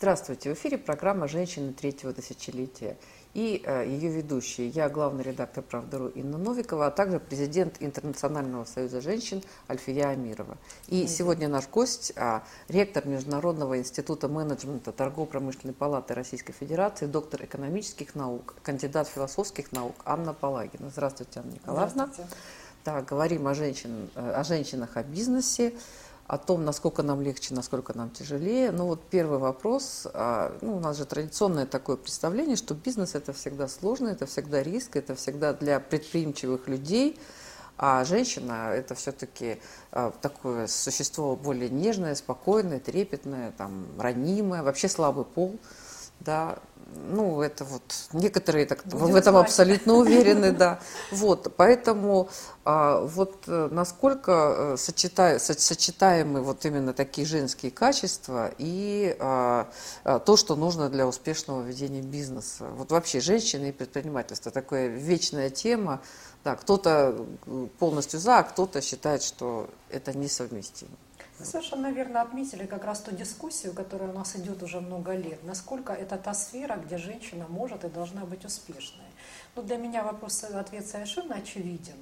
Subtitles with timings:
[0.00, 2.96] Здравствуйте, в эфире программа «Женщины третьего тысячелетия»
[3.34, 4.68] и э, ее ведущие.
[4.68, 10.56] Я главный редактор «Правда.ру» Инна Новикова, а также президент Интернационального союза женщин Альфия Амирова.
[10.88, 18.14] И сегодня наш гость а, ректор Международного института менеджмента торгово-промышленной палаты Российской Федерации, доктор экономических
[18.14, 20.88] наук, кандидат философских наук Анна Палагина.
[20.88, 22.06] Здравствуйте, Анна Николаевна.
[22.06, 22.30] Здравствуйте.
[22.86, 25.74] Да, говорим о, женщин, э, о женщинах, о бизнесе,
[26.30, 28.70] о том, насколько нам легче, насколько нам тяжелее.
[28.70, 30.06] Ну вот первый вопрос.
[30.14, 34.62] А, ну, у нас же традиционное такое представление, что бизнес это всегда сложно, это всегда
[34.62, 37.18] риск, это всегда для предприимчивых людей.
[37.78, 39.58] А женщина это все-таки
[39.90, 45.58] а, такое существо более нежное, спокойное, трепетное, там, ранимое, вообще слабый пол.
[46.20, 46.60] Да,
[46.94, 49.46] ну, это вот некоторые так, в этом знать.
[49.46, 50.80] абсолютно уверены, да.
[51.10, 52.28] Вот, поэтому
[52.64, 59.68] а, вот э, насколько э, сочетая, сочетаемы вот именно такие женские качества и а,
[60.04, 62.66] а, то, что нужно для успешного ведения бизнеса.
[62.76, 66.00] Вот вообще женщины и предпринимательство такая вечная тема.
[66.44, 67.26] Да, кто-то
[67.78, 70.92] полностью за, а кто-то считает, что это несовместимо.
[71.44, 75.42] Совершенно верно отметили как раз ту дискуссию, которая у нас идет уже много лет.
[75.42, 79.06] Насколько это та сфера, где женщина может и должна быть успешной.
[79.56, 81.96] Но для меня вопрос, ответ совершенно очевиден.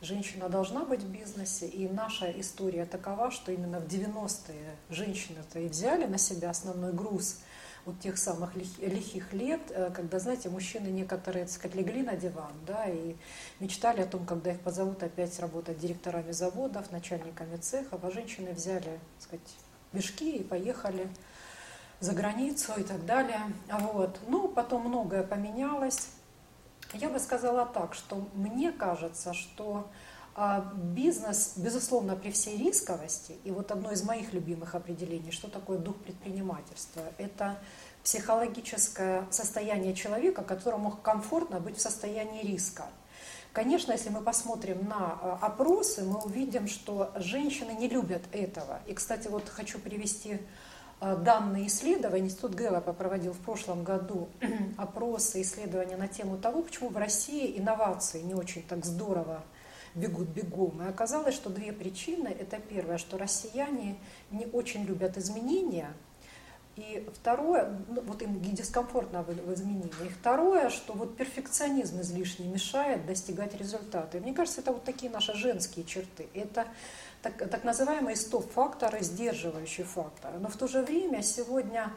[0.00, 5.68] Женщина должна быть в бизнесе, и наша история такова, что именно в 90-е женщины-то и
[5.68, 7.38] взяли на себя основной груз–
[7.84, 12.52] вот тех самых лихих лет, э, когда, знаете, мужчины некоторые, так сказать, легли на диван,
[12.66, 13.16] да, и
[13.58, 19.00] мечтали о том, когда их позовут опять работать директорами заводов, начальниками цехов, а женщины взяли,
[19.18, 19.56] так сказать,
[19.92, 21.08] мешки и поехали
[22.00, 23.40] за границу и так далее.
[23.68, 24.20] Вот.
[24.26, 26.08] Ну, потом многое поменялось.
[26.94, 29.88] Я бы сказала так, что мне кажется, что
[30.42, 35.76] а бизнес, безусловно, при всей рисковости, и вот одно из моих любимых определений, что такое
[35.76, 37.58] дух предпринимательства, это
[38.02, 42.86] психологическое состояние человека, которому комфортно быть в состоянии риска.
[43.52, 48.80] Конечно, если мы посмотрим на а, опросы, мы увидим, что женщины не любят этого.
[48.86, 50.40] И, кстати, вот хочу привести
[51.00, 52.28] а, данные исследования.
[52.28, 54.30] Институт Гэллопа проводил в прошлом году
[54.78, 59.42] опросы, исследования на тему того, почему в России инновации не очень так здорово
[59.94, 60.82] бегут бегом.
[60.82, 62.28] И оказалось, что две причины.
[62.28, 63.96] Это первое, что россияне
[64.30, 65.92] не очень любят изменения,
[66.76, 69.90] и второе, ну, вот им дискомфортно в, изменении.
[70.06, 74.16] И второе, что вот перфекционизм излишне мешает достигать результата.
[74.16, 76.28] И мне кажется, это вот такие наши женские черты.
[76.32, 76.66] Это
[77.22, 80.38] так, так называемые стоп-факторы, сдерживающие факторы.
[80.38, 81.92] Но в то же время сегодня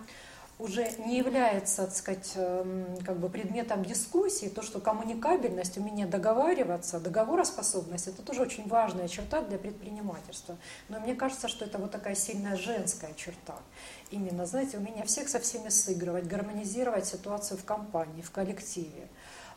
[0.59, 6.99] уже не является, так сказать, эм, как бы предметом дискуссии, то, что коммуникабельность, умение договариваться,
[6.99, 10.57] договороспособность, это тоже очень важная черта для предпринимательства.
[10.89, 13.55] Но мне кажется, что это вот такая сильная женская черта.
[14.11, 19.07] Именно, знаете, умение всех со всеми сыгрывать, гармонизировать ситуацию в компании, в коллективе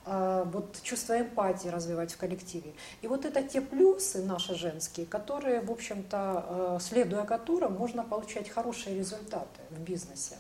[0.07, 2.73] э, вот чувство эмпатии развивать в коллективе.
[3.03, 8.49] И вот это те плюсы наши женские, которые, в общем-то, э, следуя которым можно получать
[8.49, 10.37] хорошие результаты в бизнесе.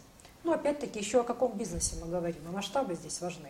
[0.46, 3.48] Ну, опять-таки, еще о каком бизнесе мы говорим, а масштабы здесь важны.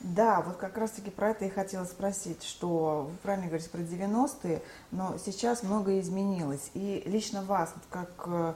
[0.00, 4.60] Да, вот как раз-таки про это и хотела спросить, что вы правильно говорите про 90-е,
[4.90, 6.70] но сейчас многое изменилось.
[6.74, 8.52] И лично вас, как, э,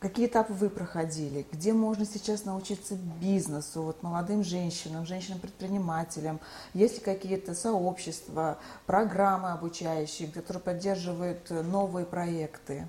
[0.00, 1.46] какие этапы вы проходили?
[1.50, 6.40] Где можно сейчас научиться бизнесу, вот молодым женщинам, женщинам-предпринимателям?
[6.74, 12.86] Есть ли какие-то сообщества, программы обучающие, которые поддерживают новые проекты?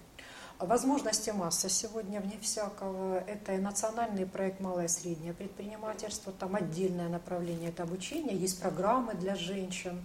[0.59, 3.17] Возможности масса сегодня, вне всякого.
[3.27, 9.15] Это и национальный проект «Малое и среднее предпринимательство», там отдельное направление– это обучение, есть программы
[9.15, 10.01] для женщин.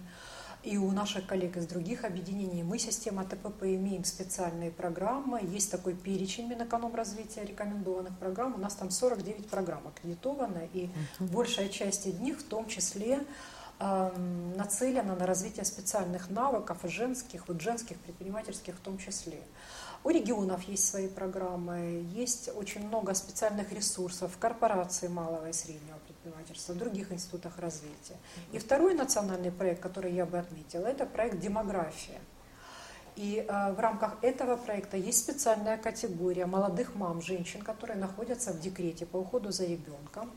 [0.63, 5.39] И у наших коллег из других объединений мы, система ТПП, имеем специальные программы.
[5.41, 8.53] Есть такой перечень Минэкономразвития рекомендованных программ.
[8.55, 10.89] У нас там 49 программ аккредитованы, и
[11.19, 13.23] большая часть из них в том числе
[13.79, 14.11] э,
[14.57, 19.41] нацелена на развитие специальных навыков, женских, вот женских предпринимательских в том числе.
[20.03, 26.73] У регионов есть свои программы, есть очень много специальных ресурсов, корпорации малого и среднего предпринимательства,
[26.73, 28.17] в других институтах развития.
[28.51, 32.19] И второй национальный проект, который я бы отметила, это проект «Демография».
[33.15, 38.59] И э, в рамках этого проекта есть специальная категория молодых мам, женщин, которые находятся в
[38.59, 40.31] декрете по уходу за ребенком.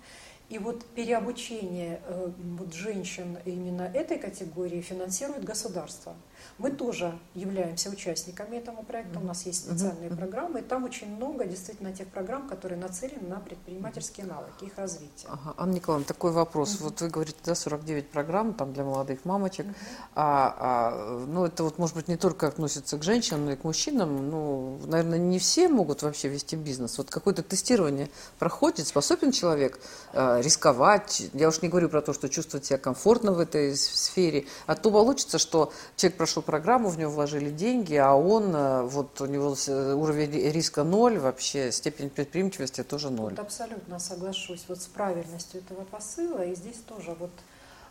[0.50, 6.14] И вот переобучение э, вот женщин именно этой категории финансирует государство.
[6.58, 11.46] Мы тоже являемся участниками этого проекта, у нас есть специальные программы, и там очень много
[11.46, 15.28] действительно тех программ, которые нацелены на предпринимательские навыки, их развитие.
[15.28, 15.54] Ага.
[15.56, 16.74] Анна Николаевна, такой вопрос.
[16.74, 16.82] Mm-hmm.
[16.82, 19.66] Вот вы говорите, да, 49 программ там для молодых мамочек.
[19.66, 19.74] Mm-hmm.
[20.14, 23.64] А, а, ну, это вот, может быть, не только относится к женщинам, но и к
[23.64, 24.30] мужчинам.
[24.30, 26.98] Ну, наверное, не все могут вообще вести бизнес.
[26.98, 29.80] Вот какое-то тестирование проходит, способен человек
[30.12, 31.24] э, рисковать.
[31.32, 34.46] Я уж не говорю про то, что чувствовать себя комфортно в этой сфере.
[34.66, 39.20] А то получится, что человек прошел программу, в него вложили деньги, а он, э, вот
[39.20, 39.56] у него
[39.96, 43.30] уровень риска ноль, вообще степень предприимчивости тоже ноль.
[43.30, 46.44] Вот абсолютно соглашусь вот с правильностью этого посыла.
[46.44, 47.32] И здесь тоже вот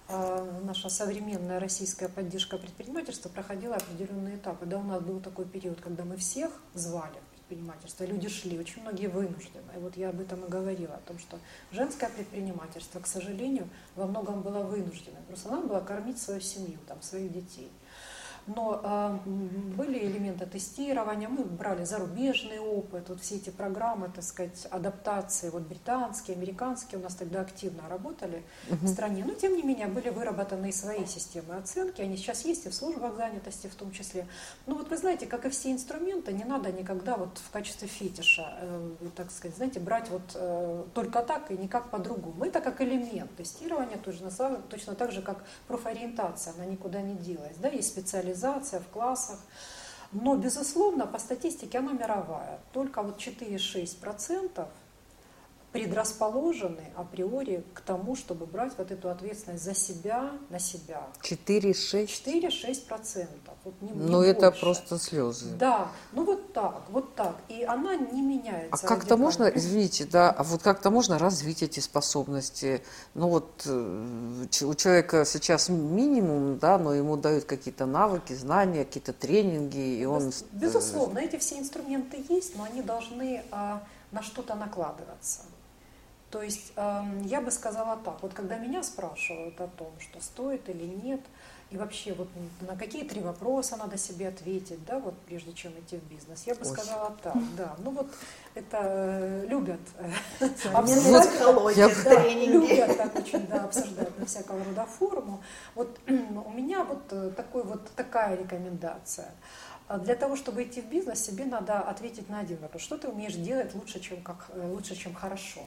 [0.10, 4.66] э, наша современная российская поддержка предпринимательства проходила определенные этапы.
[4.66, 7.20] Да, у нас был такой период, когда мы всех звали
[7.54, 9.72] в предпринимательство, люди шли, очень многие вынуждены.
[9.76, 11.40] И вот я об этом и говорила, о том, что
[11.72, 15.18] женское предпринимательство, к сожалению, во многом было вынуждено.
[15.28, 17.72] Просто надо было кормить свою семью, там, своих детей
[18.48, 19.30] но э,
[19.76, 25.64] были элементы тестирования, мы брали зарубежный опыт, вот все эти программы, так сказать, адаптации, вот
[25.64, 28.78] британские, американские у нас тогда активно работали uh-huh.
[28.82, 32.66] в стране, но тем не менее были выработаны и свои системы оценки, они сейчас есть
[32.66, 34.28] и в службах занятости в том числе.
[34.66, 38.58] Ну вот вы знаете, как и все инструменты, не надо никогда вот в качестве фетиша,
[38.60, 42.44] э, так сказать, знаете, брать вот э, только так и никак по-другому.
[42.44, 44.30] Это как элемент тестирования, точно,
[44.70, 49.40] точно так же, как профориентация, она никуда не делась, да, есть специализация специализация в классах.
[50.12, 52.60] Но, безусловно, по статистике она мировая.
[52.72, 54.68] Только вот 4-6%
[55.72, 61.08] предрасположены априори к тому, чтобы брать вот эту ответственность за себя на себя.
[61.22, 62.06] 4-6?
[62.06, 63.28] 4-6%.
[63.64, 65.56] Вот не, не ну, это просто слезы.
[65.58, 67.36] Да, ну вот так, вот так.
[67.48, 68.86] И она не меняется.
[68.86, 72.84] А как-то можно, извините, да, а вот как-то можно развить эти способности?
[73.14, 79.14] Ну вот э, у человека сейчас минимум, да, но ему дают какие-то навыки, знания, какие-то
[79.14, 80.34] тренинги, и он...
[80.52, 83.82] Безусловно, эти все инструменты есть, но они должны а,
[84.12, 85.42] на что-то накладываться.
[86.34, 90.68] То есть эм, я бы сказала так, вот когда меня спрашивают о том, что стоит
[90.68, 91.22] или нет,
[91.74, 92.28] и вообще вот
[92.62, 96.54] на какие три вопроса надо себе ответить, да, вот прежде чем идти в бизнес, я
[96.54, 96.68] бы Ой.
[96.68, 98.14] сказала так, да, ну вот
[98.54, 100.12] это э, любят э,
[100.72, 101.30] обсуждать,
[102.04, 105.42] да, любят так очень да, обсуждать на всякого рода форуму.
[105.74, 109.32] Вот у меня вот э, такой вот такая рекомендация.
[109.88, 112.84] А для того, чтобы идти в бизнес, себе надо ответить на один вопрос.
[112.84, 115.62] Что ты умеешь делать лучше, чем, как, лучше, чем хорошо?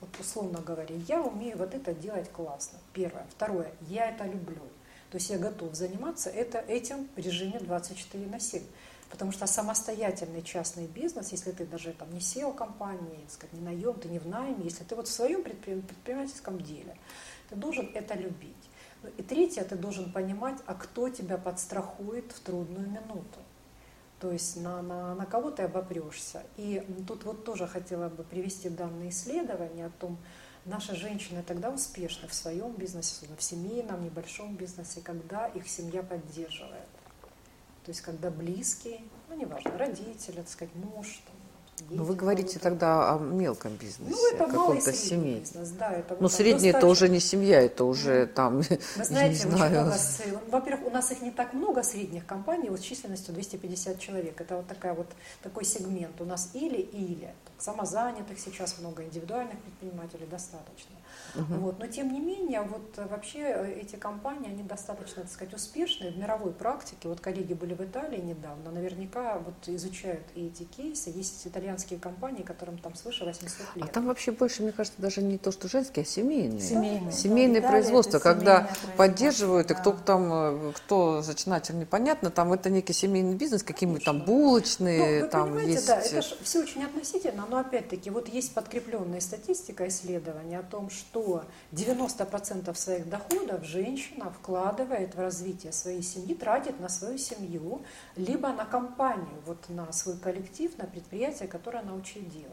[0.00, 2.78] Вот условно говоря, я умею вот это делать классно.
[2.92, 3.26] Первое.
[3.34, 3.72] Второе.
[3.88, 4.62] Я это люблю.
[5.10, 8.62] То есть я готов заниматься это, этим в режиме 24 на 7.
[9.10, 13.94] Потому что самостоятельный частный бизнес, если ты даже там не SEO компании, сказать, не наем,
[13.94, 16.96] ты не в найме, если ты вот в своем предпринимательском деле,
[17.48, 18.54] ты должен это любить.
[19.02, 23.40] Ну и третье, ты должен понимать, а кто тебя подстрахует в трудную минуту.
[24.20, 26.42] То есть на, на, на кого ты обопрешься.
[26.56, 30.18] И тут вот тоже хотела бы привести данные исследования о том,
[30.70, 36.88] наши женщины тогда успешны в своем бизнесе, в семейном, небольшом бизнесе, когда их семья поддерживает.
[37.84, 41.36] То есть когда близкие, ну неважно, родители, так сказать, муж, там,
[41.88, 45.40] ну, вы говорите тогда о мелком бизнесе, ну, это каком-то семейном.
[45.40, 48.56] Бизнес, да, это Но средний это уже не семья, это уже там,
[48.96, 49.70] Вы знаете, не знаю.
[49.70, 49.96] Много,
[50.48, 54.40] во-первых, у нас их не так много средних компаний, вот с численностью 250 человек.
[54.40, 55.08] Это вот, такая вот
[55.42, 56.20] такой сегмент.
[56.20, 57.32] У нас или-или.
[57.58, 60.96] Самозанятых сейчас много, индивидуальных предпринимателей достаточно.
[61.34, 61.60] Угу.
[61.60, 61.78] Вот.
[61.78, 66.10] Но тем не менее, вот э, вообще э, эти компании, они достаточно, так сказать, успешные
[66.10, 67.08] в мировой практике.
[67.08, 71.10] Вот коллеги были в Италии недавно, наверняка вот изучают и эти кейсы.
[71.10, 73.84] Есть итальянские компании, которым там свыше 800 лет.
[73.84, 76.60] А там вообще больше, мне кажется, даже не то, что женские, а семейные.
[76.60, 77.12] Семейные.
[77.12, 79.74] Семейные да, производства, когда поддерживают, да.
[79.74, 85.24] и кто там, э, кто зачинатель, непонятно, там это некий семейный бизнес, какие-нибудь там булочные,
[85.24, 85.86] ну, там есть...
[85.86, 90.90] Да, это же все очень относительно, но опять-таки вот есть подкрепленная статистика, исследования о том,
[90.90, 97.82] что что 90% своих доходов женщина вкладывает в развитие своей семьи, тратит на свою семью,
[98.16, 102.48] либо на компанию, вот на свой коллектив, на предприятие, которое она учит делать.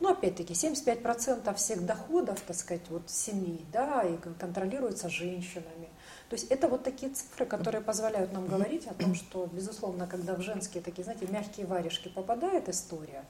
[0.00, 5.88] Но опять-таки 75% всех доходов, так сказать, вот семей, да, и контролируются женщинами.
[6.30, 10.34] То есть это вот такие цифры, которые позволяют нам говорить о том, что, безусловно, когда
[10.34, 13.24] в женские такие, знаете, мягкие варежки попадает история,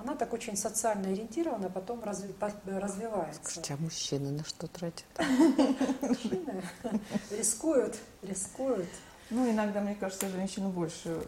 [0.00, 2.34] она так очень социально ориентирована, потом разви,
[2.66, 3.40] развивается.
[3.42, 5.04] Кстати, а мужчины на что тратят?
[6.00, 6.62] Мужчины
[7.30, 8.88] рискуют, рискуют.
[9.30, 11.22] Ну, иногда, мне кажется, женщины больше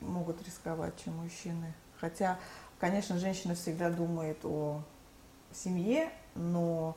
[0.00, 1.72] могут рисковать, чем мужчины.
[2.00, 2.38] Хотя,
[2.78, 4.82] конечно, женщина всегда думает о
[5.52, 6.96] семье, но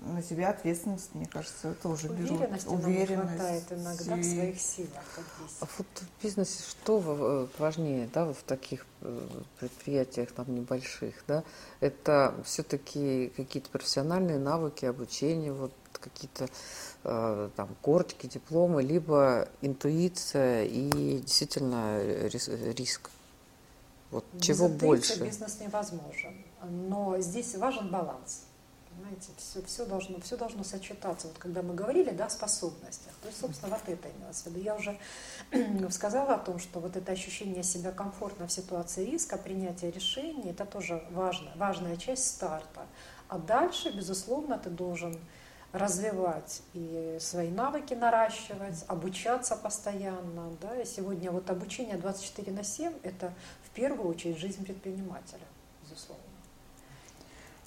[0.00, 2.30] на себя ответственность, мне кажется, тоже берут.
[2.32, 4.90] Уверенности нам не хватает иногда в своих силах.
[5.14, 5.24] Как.
[5.60, 9.28] А вот в бизнесе что в- важнее, да, вот в таких э,
[9.60, 11.44] предприятиях там небольших, да?
[11.80, 16.48] Это все-таки какие-то профессиональные навыки, обучение, вот какие-то
[17.04, 23.10] э, там кортики, дипломы, либо интуиция и действительно рис- риск.
[24.10, 24.86] Вот Без чего интуиции
[25.18, 25.24] больше?
[25.24, 26.34] бизнес невозможен.
[26.70, 28.42] Но здесь важен баланс.
[29.12, 31.28] Понимаете, все, все, должно, все должно сочетаться.
[31.28, 34.60] Вот когда мы говорили да, о способностях, то есть, собственно, вот это имелось в виду.
[34.60, 34.98] Я уже
[35.90, 40.64] сказала о том, что вот это ощущение себя комфортно в ситуации риска, принятие решений, это
[40.64, 42.86] тоже важно, важная часть старта.
[43.28, 45.18] А дальше, безусловно, ты должен
[45.72, 50.56] развивать и свои навыки наращивать, обучаться постоянно.
[50.62, 50.80] Да?
[50.80, 55.46] И сегодня вот обучение 24 на 7– это в первую очередь жизнь предпринимателя,
[55.82, 56.31] безусловно.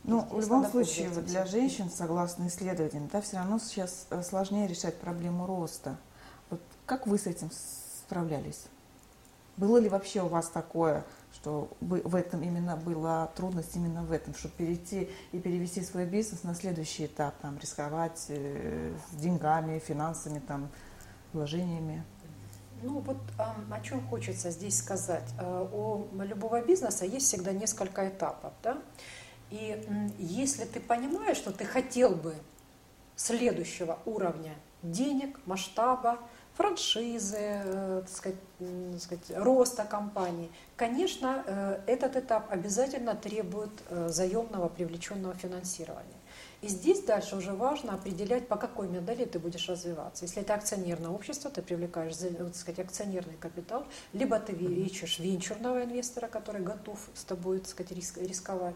[0.07, 4.67] Ну, в любом случае, вот для женщин, согласно исследованиям, да, все равно сейчас э, сложнее
[4.67, 5.97] решать проблему роста.
[6.51, 8.67] Вот как вы с этим справлялись?
[9.57, 14.35] Было ли вообще у вас такое, что в этом именно была трудность именно в этом,
[14.35, 20.39] чтобы перейти и перевести свой бизнес на следующий этап, там, рисковать э, с деньгами, финансами,
[20.39, 20.69] там,
[21.33, 22.03] вложениями?
[22.83, 25.27] Ну вот а, о чем хочется здесь сказать.
[25.39, 28.53] А, У любого бизнеса есть всегда несколько этапов.
[28.61, 28.77] Да?
[29.55, 29.81] И
[30.19, 32.35] если ты понимаешь, что ты хотел бы
[33.15, 36.19] следующего уровня денег, масштаба,
[36.55, 44.09] франшизы, э, так сказать, так сказать, роста компании, конечно, э, этот этап обязательно требует э,
[44.09, 46.19] заемного привлеченного финансирования.
[46.61, 50.25] И здесь дальше уже важно определять, по какой модели ты будешь развиваться.
[50.25, 56.27] Если это акционерное общество, ты привлекаешь так сказать, акционерный капитал, либо ты ищешь венчурного инвестора,
[56.27, 58.75] который готов с тобой так сказать, риск- рисковать,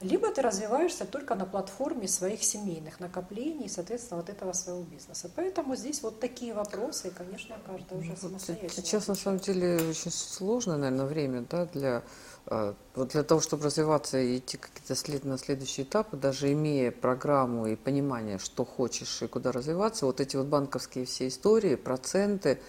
[0.00, 5.30] либо ты развиваешься только на платформе своих семейных накоплений, соответственно, вот этого своего бизнеса.
[5.34, 8.70] Поэтому здесь вот такие вопросы, и, конечно, каждый уже Вот самостоятельно.
[8.70, 12.02] Сейчас на самом деле очень сложное, наверное, время, да, для
[12.46, 16.90] э, вот для того, чтобы развиваться и идти какие-то след, на следующие этапы, даже имея
[16.90, 22.60] программу и понимание, что хочешь и куда развиваться, вот эти вот банковские все истории, проценты,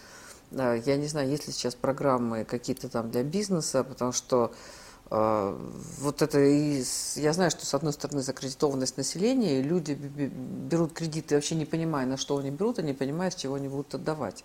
[0.51, 4.53] э, я не знаю, есть ли сейчас программы какие-то там для бизнеса, потому что
[5.09, 6.83] вот это и
[7.15, 12.05] я знаю, что с одной стороны закредитованность населения, и люди берут кредиты вообще не понимая,
[12.05, 14.43] на что они берут, они понимают, с чего они будут отдавать.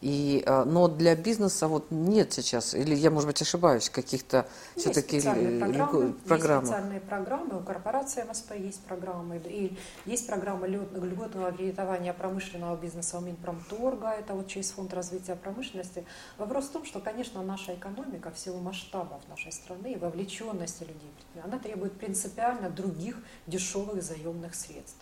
[0.00, 4.86] И, а, но для бизнеса вот нет сейчас, или я, может быть, ошибаюсь, каких-то Есть
[4.86, 6.66] все-таки специальные программы, есть программы.
[6.66, 13.18] специальные программы, у корпорации МСП есть программы, и есть программа льгот- льготного кредитования промышленного бизнеса
[13.18, 16.04] у Минпромторга, это вот через Фонд развития промышленности.
[16.36, 21.12] Вопрос в том, что, конечно, наша экономика в силу масштабов нашей страны и вовлеченности людей,
[21.42, 23.16] она требует принципиально других
[23.48, 24.98] дешевых заемных средств.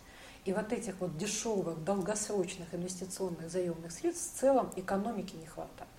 [0.47, 5.89] И вот этих вот дешевых, долгосрочных инвестиционных заемных средств в целом экономике не хватает.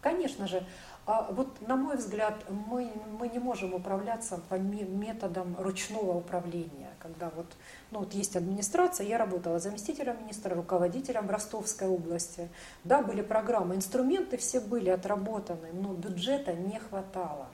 [0.00, 0.66] Конечно же,
[1.06, 6.90] а вот на мой взгляд, мы, мы не можем управляться по ме- методам ручного управления,
[6.98, 7.46] когда вот,
[7.92, 12.48] ну вот есть администрация, я работала заместителем министра, руководителем Ростовской области,
[12.82, 17.46] да, были программы, инструменты все были отработаны, но бюджета не хватало.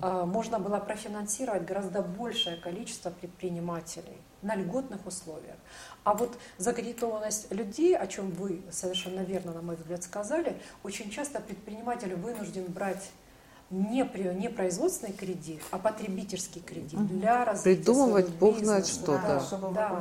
[0.00, 5.56] А, Можно было профинансировать гораздо большее количество предпринимателей на льготных условиях.
[6.04, 11.40] А вот закредитованность людей, о чем вы совершенно верно, на мой взгляд, сказали, очень часто
[11.40, 13.10] предприниматель вынужден брать
[13.70, 19.12] не, при- не производственный кредит, а потребительский кредит для развития Придумывать своего бог знает что,
[19.12, 19.40] да.
[19.74, 20.00] да.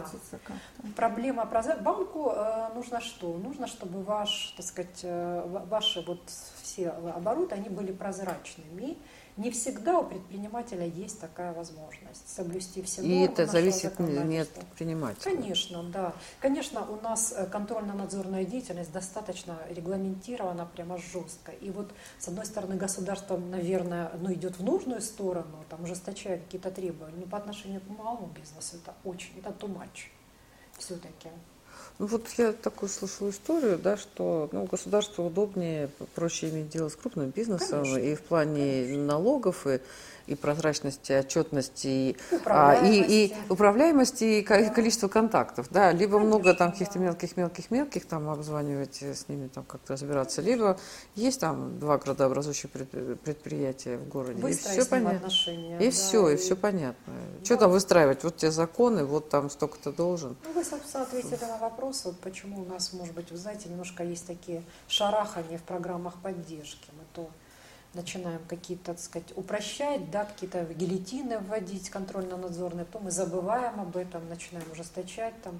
[0.98, 1.46] Проблема
[1.82, 3.38] банку э, нужно что?
[3.38, 6.20] Нужно, чтобы ваш, так сказать, э, ва- ваши вот
[6.62, 8.98] все обороты, они были прозрачными.
[9.36, 14.38] Не всегда у предпринимателя есть такая возможность соблюсти все И нормы это нашего зависит не
[14.38, 15.24] от предпринимателя.
[15.24, 16.14] Конечно, да.
[16.40, 21.52] Конечно, у нас э, контрольно-надзорная деятельность достаточно регламентирована прямо жестко.
[21.52, 26.70] И вот, с одной стороны, государство, наверное, ну, идет в нужную сторону, там, ужесточая какие-то
[26.70, 30.10] требования, но по отношению к малому бизнесу это очень, это too much
[30.78, 31.30] все-таки.
[32.00, 36.96] Ну вот я такую слышала историю, да, что ну, государству удобнее, проще иметь дело с
[36.96, 39.04] крупным бизнесом Конечно, и в плане конечно.
[39.06, 39.80] налогов, и,
[40.28, 43.36] и прозрачности, отчетности, и, а, и, и Управляемости.
[43.50, 44.70] управляемости, и Да.
[44.70, 45.68] количество контактов.
[45.70, 50.42] Да, либо много там Конечно, каких-то мелких-мелких-мелких, там обзванивать, э, с ними там как-то разбираться,
[50.42, 50.78] либо
[51.16, 55.28] есть там два градообразующих пред- предприятия в городе, и Выстроить все понятно.
[55.80, 57.14] И да, все, и все понятно.
[57.44, 57.62] Что Да.
[57.62, 58.24] там выстраивать?
[58.24, 60.36] Вот те законы, вот там столько-то должен.
[60.46, 64.04] Ну, вы, собственно, ответили на вопрос, вот почему у нас, может быть, вы знаете, немножко
[64.04, 66.88] есть такие шарахания в программах поддержки.
[66.94, 67.30] Мы то
[67.94, 74.28] начинаем какие-то, так сказать, упрощать, да, какие-то гильотины вводить контрольно-надзорные, то мы забываем об этом,
[74.30, 75.60] начинаем ужесточать там.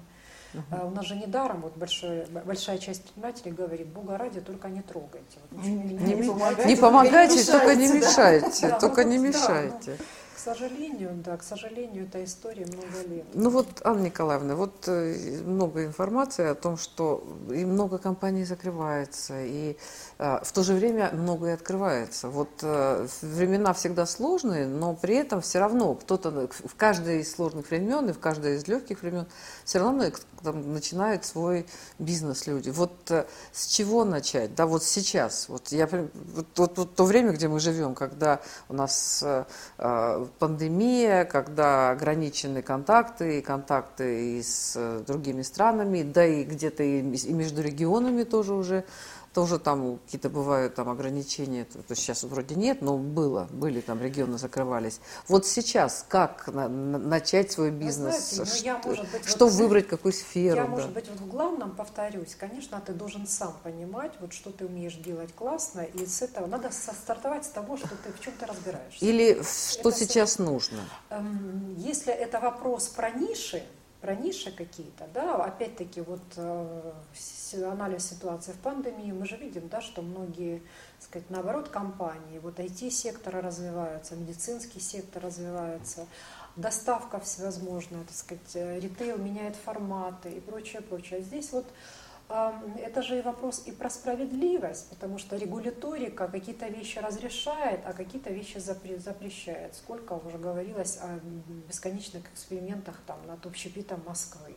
[0.54, 0.86] Uh-huh.
[0.86, 5.38] У нас же недаром вот большой, большая часть предпринимателей говорит, Бога ради, только не трогайте.
[5.50, 9.98] Вот, не, не, не, помогайте, не помогайте, только не мешайте, только не мешайте
[10.38, 13.24] сожалению, да, к сожалению, эта история много лет.
[13.34, 19.42] Ну вот, Анна Николаевна, вот э, много информации о том, что и много компаний закрывается,
[19.42, 19.76] и
[20.18, 22.28] э, в то же время многое открывается.
[22.28, 27.70] Вот э, времена всегда сложные, но при этом все равно кто-то в каждой из сложных
[27.70, 29.26] времен и в каждой из легких времен
[29.64, 30.04] все равно
[30.44, 31.66] там, начинают свой
[31.98, 32.70] бизнес люди.
[32.70, 34.54] Вот э, с чего начать?
[34.54, 35.48] Да, вот сейчас.
[35.48, 39.44] Вот я вот, вот, вот то время, где мы живем, когда у нас э,
[39.78, 46.82] э пандемия, когда ограничены контакты, и контакты и с э, другими странами, да и где-то
[46.82, 48.84] и, и между регионами тоже уже
[49.34, 54.00] тоже там какие-то бывают там ограничения, то, то сейчас вроде нет, но было, были там
[54.00, 55.00] регионы закрывались.
[55.28, 58.30] Вот сейчас как на, на, начать свой бизнес?
[58.30, 60.56] знаете, ну, я, может быть, что вот, выбрать, какую сферу?
[60.56, 60.70] Я, да?
[60.70, 64.94] может быть, вот в главном повторюсь, конечно, ты должен сам понимать, вот что ты умеешь
[64.94, 69.04] делать классно, и с этого надо стартовать с того, что ты в чем ты разбираешься.
[69.04, 70.78] Или что это сейчас нужно?
[71.10, 73.64] Эм, если это вопрос про ниши,
[74.04, 76.92] про ниши какие-то, да, опять-таки вот э,
[77.64, 80.58] анализ ситуации в пандемии, мы же видим, да, что многие,
[80.98, 86.06] так сказать, наоборот, компании, вот IT-сектора развиваются, медицинский сектор развивается,
[86.54, 91.20] доставка всевозможная, так сказать, э, ритейл меняет форматы и прочее, прочее.
[91.20, 91.64] А здесь вот
[92.78, 98.30] это же и вопрос и про справедливость, потому что регуляторика какие-то вещи разрешает, а какие-то
[98.30, 99.74] вещи запрещает.
[99.74, 101.20] Сколько уже говорилось о
[101.68, 104.54] бесконечных экспериментах там, над общепитом Москвы.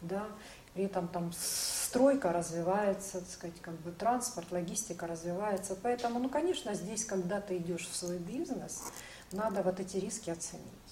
[0.00, 0.26] Да?
[0.74, 5.76] При этом там стройка развивается, так сказать, как бы транспорт, логистика развивается.
[5.80, 8.82] Поэтому, ну, конечно, здесь, когда ты идешь в свой бизнес,
[9.32, 10.83] надо вот эти риски оценить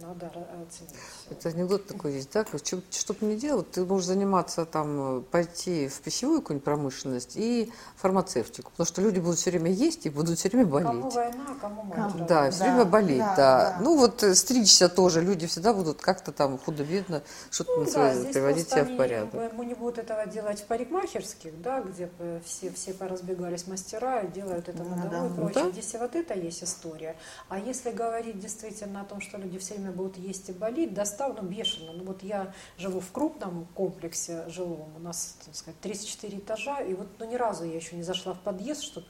[0.00, 0.94] надо оценить.
[1.30, 2.44] Это анекдот такой есть, да?
[2.44, 7.72] Что, что бы ни делал, ты можешь заниматься там, пойти в пищевую какую-нибудь промышленность и
[7.96, 10.88] фармацевтику, потому что люди будут все время есть и будут все время болеть.
[10.88, 12.26] Кому война, кому мать.
[12.26, 13.70] Да, все да, время болеть, да, да.
[13.70, 13.78] да.
[13.80, 18.70] Ну вот э, стричься тоже, люди всегда будут как-то там худо-бедно что-то ну, да, приводить
[18.70, 19.52] себя в порядок.
[19.54, 22.10] Мы не будут этого делать в парикмахерских, да, где
[22.44, 25.64] все, все поразбегались мастера и делают это на дому и прочее.
[25.64, 25.70] Да.
[25.70, 27.16] Здесь вот это есть история.
[27.48, 30.94] А если говорить действительно о том, что люди все время время будут есть и болеть,
[30.94, 31.92] достал, ну, бешено.
[31.92, 36.94] Ну, вот я живу в крупном комплексе жилом, у нас, так сказать, 34 этажа, и
[36.94, 39.06] вот, ну, ни разу я еще не зашла в подъезд, чтобы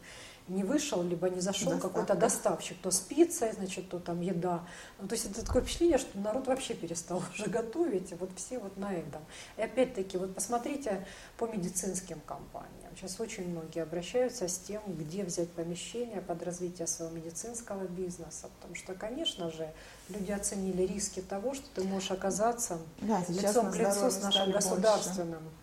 [0.49, 4.67] не вышел, либо не зашел какой-то доставщик, то с пиццей, значит, то там еда.
[4.99, 8.59] Ну, то есть это такое впечатление, что народ вообще перестал уже готовить, и вот все
[8.59, 9.23] вот на этом.
[9.59, 12.97] И опять-таки, вот посмотрите по медицинским компаниям.
[12.97, 18.49] Сейчас очень многие обращаются с тем, где взять помещение под развитие своего медицинского бизнеса.
[18.57, 19.73] Потому что, конечно же,
[20.09, 25.41] люди оценили риски того, что ты можешь оказаться да, лицом к лицу с нашим государственным
[25.41, 25.59] больше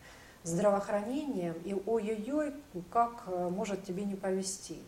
[0.45, 2.53] здравоохранением, и ой-ой-ой,
[2.91, 4.81] как э, может тебе не повезти.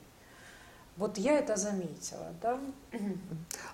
[0.96, 2.60] Вот я это заметила, да.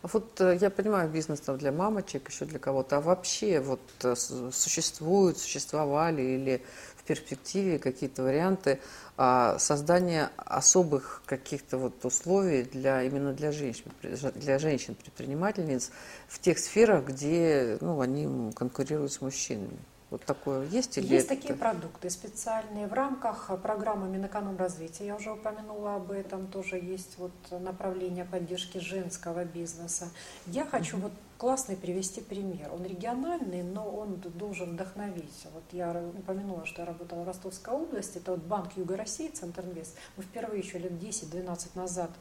[0.01, 3.81] А вот э, я понимаю, бизнес там для мамочек, еще для кого-то, а вообще вот
[4.03, 6.65] э, существуют, существовали или
[7.03, 8.79] в перспективе какие-то варианты
[9.17, 13.91] а, создания особых каких-то вот условий для именно для женщин,
[14.35, 15.91] для женщин предпринимательниц
[16.29, 19.77] в тех сферах, где ну, они конкурируют с мужчинами?
[20.13, 21.35] Вот такое есть или Есть это...
[21.35, 25.07] такие продукты специальные в рамках программы Минэкономразвития.
[25.07, 26.45] Я уже упомянула об этом.
[26.45, 30.09] Тоже есть вот направление поддержки женского бизнеса.
[30.45, 32.71] Я хочу вот классный привести пример.
[32.71, 35.45] Он региональный, но он должен вдохновить.
[35.53, 38.17] Вот я упомянула, что я работала в Ростовской области.
[38.17, 39.97] Это вот Банк Юга России, Центринвест.
[40.15, 42.11] Мы впервые еще лет 10-12 назад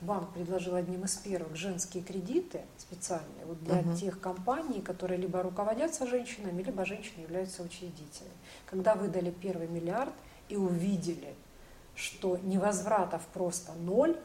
[0.00, 3.96] банк предложил одним из первых женские кредиты специальные вот для uh-huh.
[3.98, 8.32] тех компаний, которые либо руководятся женщинами, либо женщины являются учредителями.
[8.64, 10.14] Когда выдали первый миллиард
[10.48, 11.34] и увидели,
[11.94, 14.16] что невозвратов просто ноль,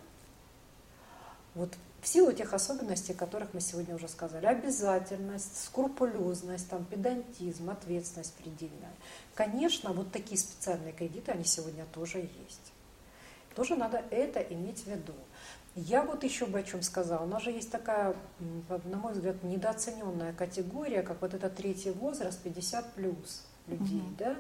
[1.56, 1.74] вот
[2.06, 8.36] в силу тех особенностей, о которых мы сегодня уже сказали, обязательность, скрупулезность, там, педантизм, ответственность
[8.36, 8.94] предельная.
[9.34, 12.72] Конечно, вот такие специальные кредиты, они сегодня тоже есть.
[13.56, 15.16] Тоже надо это иметь в виду.
[15.74, 17.24] Я вот еще бы о чем сказала.
[17.24, 18.16] У нас же есть такая,
[18.68, 24.16] на мой взгляд, недооцененная категория, как вот этот третий возраст, 50 плюс людей, угу.
[24.20, 24.36] да?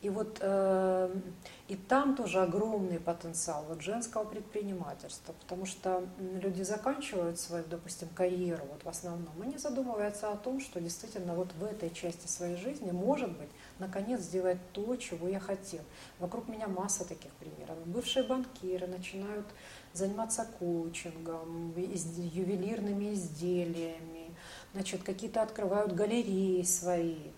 [0.00, 1.20] И вот э,
[1.66, 8.64] и там тоже огромный потенциал вот женского предпринимательства, потому что люди заканчивают свою, допустим, карьеру
[8.70, 12.56] вот в основном, и не задумываются о том, что действительно вот в этой части своей
[12.56, 15.82] жизни, может быть, наконец сделать то, чего я хотел.
[16.20, 17.76] Вокруг меня масса таких примеров.
[17.84, 19.46] Бывшие банкиры начинают
[19.92, 24.34] заниматься коучингом, ювелирными изделиями,
[24.72, 27.32] значит, какие-то открывают галереи свои,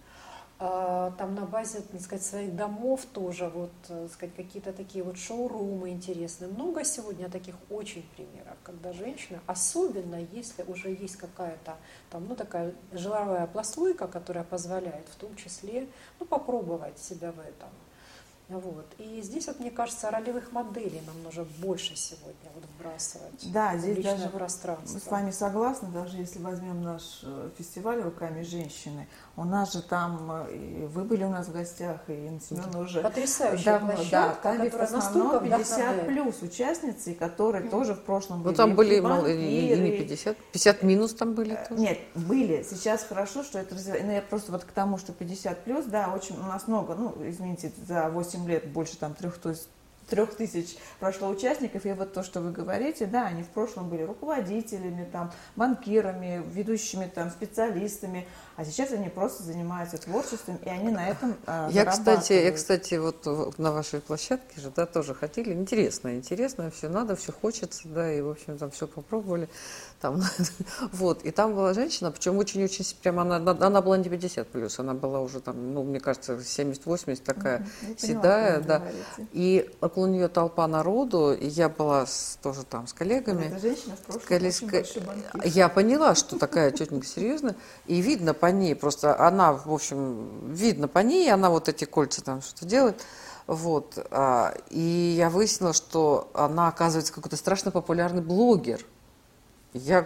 [0.61, 5.17] там на базе, так сказать, своих домов тоже вот, э, так сказать, какие-то такие вот
[5.17, 6.51] шоурумы интересные.
[6.51, 11.77] Много сегодня таких очень примеров, когда женщины, особенно если уже есть какая-то
[12.11, 17.71] там, ну, такая жировая прослойка, которая позволяет в том числе, ну, попробовать себя в этом.
[18.51, 18.87] Вот.
[18.99, 23.99] И здесь, вот, мне кажется, ролевых моделей нам нужно больше сегодня вот вбрасывать да, здесь
[23.99, 24.95] личное даже пространство.
[24.95, 29.83] Мы с вами согласны, даже если возьмем наш э, фестиваль «Руками женщины», у нас же
[29.83, 33.93] там, э, и вы были у нас в гостях, и Инна Семеновна уже Потрясающая давно,
[33.93, 37.71] площадка, да, там ведь в основном 50 плюс участницы, которые mm.
[37.71, 38.53] тоже в прошлом ну, были.
[38.53, 41.81] Ну там были мало, и, и не 50, 50 минус там были э, тоже.
[41.81, 42.63] Нет, были.
[42.69, 44.07] Сейчас хорошо, что это развивается.
[44.07, 47.15] Ну, я просто вот к тому, что 50 плюс, да, очень у нас много, ну,
[47.21, 49.69] извините, за 8 лет больше там трех, то есть
[50.11, 54.03] трех тысяч прошло участников, и вот то, что вы говорите, да, они в прошлом были
[54.03, 58.27] руководителями, там, банкирами, ведущими там, специалистами,
[58.57, 62.97] а сейчас они просто занимаются творчеством, и они на этом э, я, кстати, я, кстати,
[62.97, 63.25] вот
[63.59, 68.21] на вашей площадке же, да, тоже хотели, интересно, интересно, все надо, все хочется, да, и,
[68.21, 69.49] в общем, там все попробовали,
[70.01, 70.23] там,
[70.93, 74.95] вот, и там была женщина, причем очень-очень, прям она, она была не 50 плюс, она
[74.95, 78.83] была уже там, ну, мне кажется, 70-80, такая я седая, поняла, да,
[79.33, 83.47] и около нее толпа народу, и я была с, тоже там с коллегами.
[83.47, 84.63] Эта женщина в прошлом Колес...
[85.45, 90.89] Я поняла, что такая тетенька серьезная, и видно по ней, просто она, в общем, видно
[90.89, 93.03] по ней, она вот эти кольца там что-то делает,
[93.47, 98.81] вот, а, и я выяснила, что она, оказывается, какой-то страшно популярный блогер.
[99.73, 100.05] Я,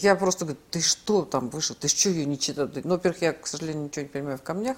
[0.00, 2.68] я просто говорю, ты что там вышел, ты что ее не читал?
[2.84, 4.76] Ну, во-первых, я, к сожалению, ничего не понимаю в камнях,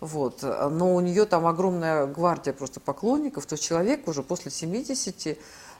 [0.00, 0.42] вот.
[0.42, 5.38] Но у нее там огромная гвардия просто поклонников, то человек уже после 70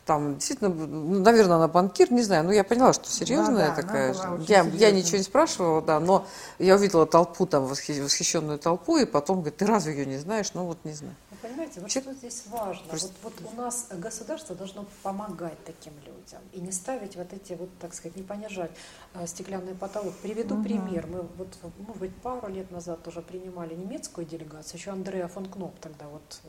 [0.09, 3.83] там действительно, ну, наверное, она банкир, не знаю, но я поняла, что серьезная да, да,
[3.83, 4.17] такая.
[4.49, 6.27] Я, я ничего не спрашивала, да, но
[6.59, 10.55] я увидела толпу, там, восхищенную толпу, и потом говорит, ты разве ее не знаешь?
[10.55, 11.15] Ну вот не знаю.
[11.31, 12.01] Вы понимаете, вот Че...
[12.01, 12.87] что здесь важно?
[12.89, 13.13] Просто...
[13.23, 17.69] Вот, вот у нас государство должно помогать таким людям и не ставить вот эти вот,
[17.79, 18.71] так сказать, не понижать
[19.13, 20.15] а, стеклянный потолок.
[20.23, 20.65] Приведу угу.
[20.65, 21.07] пример.
[21.07, 21.49] Мы вот,
[21.81, 26.41] может быть, пару лет назад тоже принимали немецкую делегацию, еще Андреа фон Кноп тогда вот,
[26.45, 26.49] э,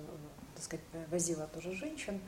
[0.55, 2.21] так сказать, возила тоже женщин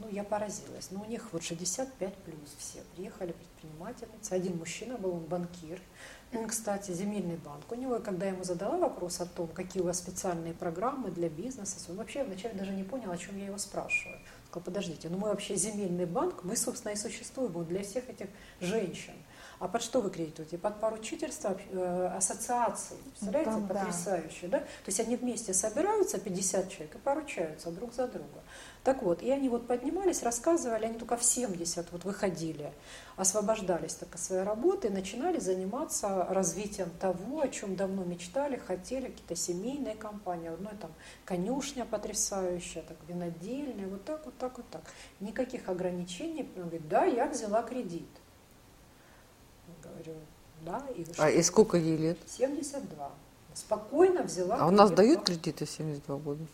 [0.00, 0.90] ну, я поразилась.
[0.90, 4.32] Но ну, у них вот 65 плюс все приехали предпринимательницы.
[4.32, 5.80] Один мужчина был, он банкир.
[6.46, 7.70] Кстати, земельный банк.
[7.70, 11.28] У него, когда я ему задала вопрос о том, какие у вас специальные программы для
[11.28, 14.18] бизнеса, он вообще вначале даже не понял, о чем я его спрашиваю.
[14.48, 18.28] Сказал, подождите, ну мы вообще земельный банк, мы, собственно, и существуем для всех этих
[18.60, 19.14] женщин.
[19.58, 20.56] А под что вы кредитуете?
[20.56, 22.96] Под поручительство э, ассоциаций.
[23.10, 24.58] Представляете, Там, потрясающе, да.
[24.58, 24.64] да?
[24.64, 28.42] То есть они вместе собираются, 50 человек, и поручаются друг за друга.
[28.84, 32.72] Так вот, и они вот поднимались, рассказывали, они только в 70 вот выходили,
[33.16, 39.08] освобождались так от своей работы и начинали заниматься развитием того, о чем давно мечтали, хотели,
[39.08, 40.92] какие-то семейные компании, одной там
[41.24, 44.82] конюшня потрясающая, так винодельня, вот так, вот так, вот так.
[45.20, 46.48] Никаких ограничений.
[46.56, 48.08] Он говорит, да, я взяла кредит.
[50.04, 50.20] Говорю,
[50.62, 50.84] да.
[50.96, 51.24] И что?
[51.24, 52.18] А и сколько ей лет?
[52.26, 53.10] 72.
[53.54, 54.56] Спокойно взяла.
[54.60, 56.44] А у нас дают кредиты 72 года?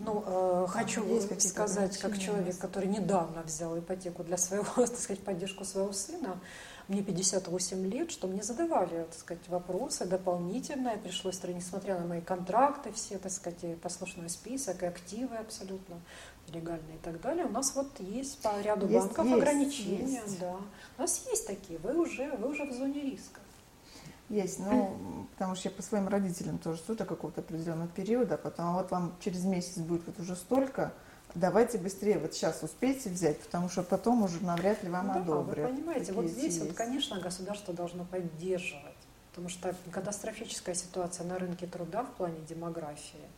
[0.00, 1.04] Ну, э, хочу
[1.40, 6.38] сказать, как человек, который недавно взял ипотеку для своего, так сказать, поддержку своего сына,
[6.88, 12.92] мне 58 лет, что мне задавали, так сказать, вопросы дополнительные, пришлось, несмотря на мои контракты
[12.92, 15.96] все, так сказать, и послушной список, и активы абсолютно
[16.52, 17.46] легальные и так далее.
[17.46, 20.38] У нас вот есть по ряду есть, банков есть, ограничения, есть.
[20.38, 20.56] да.
[20.98, 23.40] У нас есть такие, вы уже, вы уже в зоне риска.
[24.28, 28.38] Есть, ну, потому что я по своим родителям тоже жду до какого-то определенного периода, а
[28.38, 30.92] потом вот вам через месяц будет вот уже столько,
[31.36, 35.66] давайте быстрее вот сейчас успейте взять, потому что потом уже навряд ли вам ну, одобрят.
[35.66, 36.60] Да, вы понимаете, вот здесь есть.
[36.60, 38.96] вот, конечно, государство должно поддерживать,
[39.30, 43.20] потому что катастрофическая ситуация на рынке труда в плане демографии–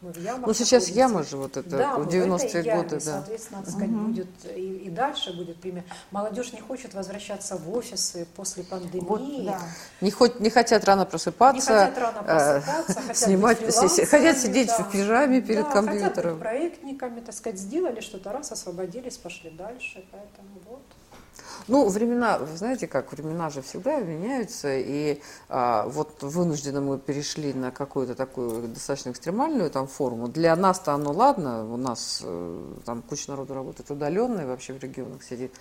[0.00, 0.46] в ямах.
[0.46, 3.00] Ну, сейчас яма же вот это, да, в 90-е годы, да.
[3.00, 3.98] Соответственно, так сказать, угу.
[3.98, 5.84] будет и, и дальше будет пример.
[6.10, 9.06] Молодежь не хочет возвращаться в офисы после пандемии.
[9.06, 9.60] Вот, да.
[10.00, 11.72] не, хоть, не хотят рано просыпаться.
[11.72, 13.58] Не хотят рано э, просыпаться, хотят снимать,
[14.08, 14.84] хотят сидеть да.
[14.84, 16.14] в пижаме перед да, компьютером.
[16.14, 20.04] Хотят быть проектниками, так сказать, сделали что-то, раз, освободились, пошли дальше.
[20.10, 20.82] Поэтому вот.
[21.68, 27.52] Ну, времена, вы знаете как, времена же всегда меняются, и а, вот вынужденно мы перешли
[27.52, 30.28] на какую-то такую достаточно экстремальную там форму.
[30.28, 34.82] Для нас-то оно ладно, у нас э, там куча народу работает удаленно и вообще в
[34.82, 35.52] регионах сидит,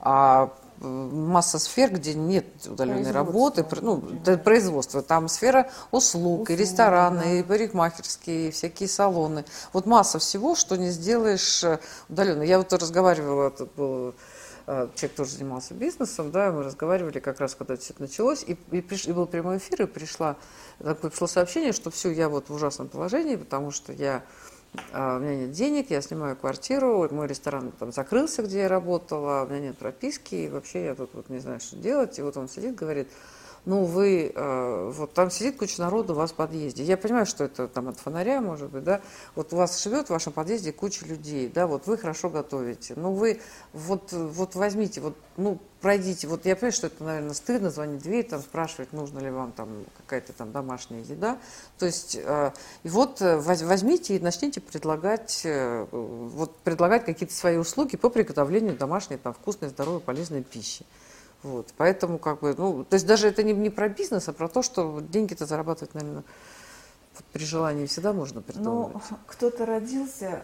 [0.00, 5.02] а масса сфер, где нет удаленной работы, ну, да, производства.
[5.02, 7.30] Там сфера услуг, услуг и рестораны, да.
[7.32, 9.44] и парикмахерские, и всякие салоны.
[9.72, 12.42] Вот масса всего, что не сделаешь э, удаленно.
[12.42, 14.14] Я вот разговаривала, тут был
[14.66, 18.80] человек тоже занимался бизнесом, да, мы разговаривали как раз, когда все это началось, и, и,
[18.80, 20.36] приш, и был прямой эфир, и пришла,
[20.78, 24.24] такое пришло сообщение, что все, я вот в ужасном положении, потому что я,
[24.92, 29.44] а, у меня нет денег, я снимаю квартиру, мой ресторан там закрылся, где я работала,
[29.44, 32.36] у меня нет прописки, и вообще я тут вот не знаю, что делать, и вот
[32.36, 33.08] он сидит, говорит,
[33.66, 36.82] ну, вы, э, вот там сидит куча народу у вас в подъезде.
[36.82, 39.00] Я понимаю, что это там от фонаря, может быть, да,
[39.34, 43.12] вот у вас живет в вашем подъезде куча людей, да, вот вы хорошо готовите, ну,
[43.12, 43.40] вы
[43.72, 48.04] вот, вот возьмите, вот, ну, пройдите, вот я понимаю, что это, наверное, стыдно звонить в
[48.04, 49.68] дверь, там, спрашивать, нужно ли вам там
[49.98, 51.38] какая-то там домашняя еда,
[51.78, 57.56] то есть, э, и вот э, возьмите и начните предлагать, э, вот, предлагать какие-то свои
[57.56, 60.86] услуги по приготовлению домашней, там, вкусной, здоровой, полезной пищи.
[61.42, 64.48] Вот, поэтому как бы, ну, то есть даже это не, не про бизнес, а про
[64.48, 66.24] то, что деньги-то зарабатывать, наверное,
[67.32, 68.94] при желании всегда можно придумать.
[69.10, 70.42] Ну, кто-то родился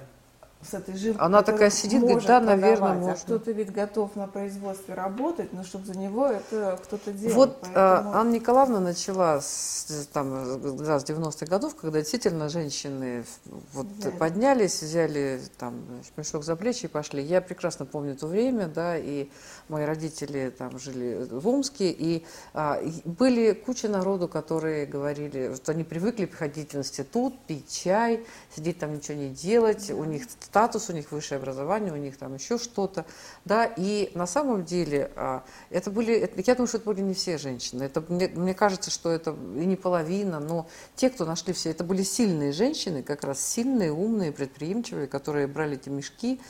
[0.62, 1.24] с этой жилкой.
[1.24, 3.12] Она такая сидит, говорит, да, наверное, а можно.
[3.12, 7.34] А кто-то ведь готов на производстве работать, но чтобы за него это кто-то делал.
[7.34, 8.16] Вот а, поэтому...
[8.16, 13.24] Анна Николаевна начала с, там, с 90-х годов, когда действительно женщины
[13.72, 14.10] вот да.
[14.12, 15.84] поднялись, взяли там
[16.16, 17.22] мешок за плечи и пошли.
[17.22, 19.28] Я прекрасно помню то время, да, и
[19.68, 25.84] мои родители там жили в Омске, и, а, были куча народу, которые говорили, что они
[25.84, 30.94] привыкли приходить в институт, пить чай, сидеть там ничего не делать, у них статус, у
[30.94, 33.04] них высшее образование, у них там еще что-то,
[33.44, 37.12] да, и на самом деле а, это были, это, я думаю, что это были не
[37.12, 41.52] все женщины, это, мне, мне кажется, что это и не половина, но те, кто нашли
[41.52, 46.40] все, это были сильные женщины, как раз сильные, умные, предприимчивые, которые брали эти мешки,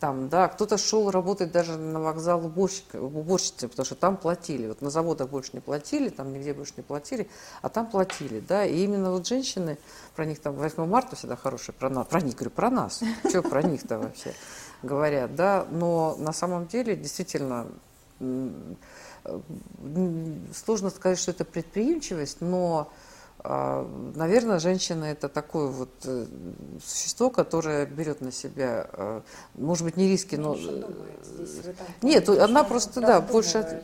[0.00, 4.66] там, да, кто-то шел работать даже на вокзал уборщик, уборщицей, потому что там платили.
[4.68, 7.28] Вот на заводах больше не платили, там нигде больше не платили,
[7.62, 8.64] а там платили, да.
[8.64, 9.78] И именно вот женщины,
[10.14, 13.42] про них там 8 марта всегда хорошие, про нас, про них, говорю, про нас, что
[13.42, 14.34] про них-то вообще
[14.82, 15.66] говорят, да.
[15.70, 17.66] Но на самом деле действительно
[20.54, 22.90] сложно сказать, что это предприимчивость, но
[23.48, 26.26] наверное, женщина это такое вот э,
[26.84, 29.20] существо, которое берет на себя, э,
[29.54, 30.56] может быть, не риски, но...
[32.02, 33.82] Нет, она просто, да, больше...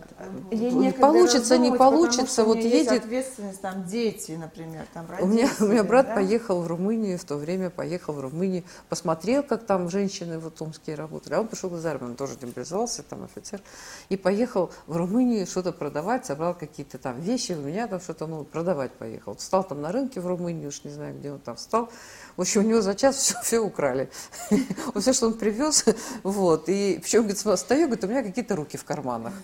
[0.98, 3.04] Получится, не получится, вот едет...
[3.04, 5.28] ответственность, там, дети, например, там, родители.
[5.28, 6.14] У меня, у меня брат да?
[6.16, 10.94] поехал в Румынию, в то время поехал в Румынию, посмотрел, как там женщины в Омске
[10.94, 13.60] работали, а он пришел из армии, он тоже демобилизовался, там, офицер,
[14.08, 18.44] и поехал в Румынию что-то продавать, собрал какие-то там вещи, у меня там что-то, ну,
[18.44, 21.90] продавать поехал встал там на рынке в Румынии, уж не знаю, где он там встал.
[22.38, 24.08] В общем, у него за час все, все украли.
[24.96, 25.84] Все, что он привез,
[26.22, 26.70] вот.
[26.70, 29.34] И причем, говорит, стою, говорит, у меня какие-то руки в карманах.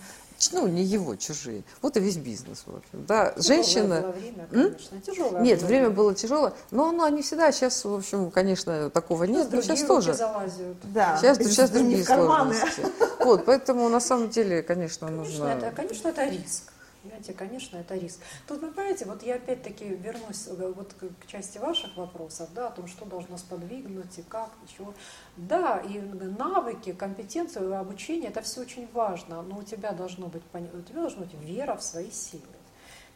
[0.52, 1.62] Ну, не его, чужие.
[1.82, 3.04] Вот и весь бизнес, в общем.
[3.06, 4.00] Да, тяжелое женщина...
[4.00, 7.52] Было время, конечно, тяжелое Нет, было время было тяжелое, но оно не всегда.
[7.52, 10.14] Сейчас, в общем, конечно, такого нет, но сейчас тоже.
[10.14, 10.76] Залазят.
[10.84, 12.82] Да, сейчас, сейчас другие сложности.
[13.18, 15.48] Вот, поэтому на самом деле, конечно, нужно...
[15.48, 16.72] Конечно, это, конечно, это риск.
[17.08, 18.20] Понимаете, конечно, это риск.
[18.46, 22.70] Тут, вы понимаете, вот я опять-таки вернусь э, вот к части ваших вопросов, да, о
[22.70, 24.92] том, что должно сподвигнуть и как, и чего.
[25.38, 30.82] Да, и навыки, компетенции, обучение, это все очень важно, но у тебя должно быть, у
[30.82, 32.57] тебя должна быть вера в свои силы.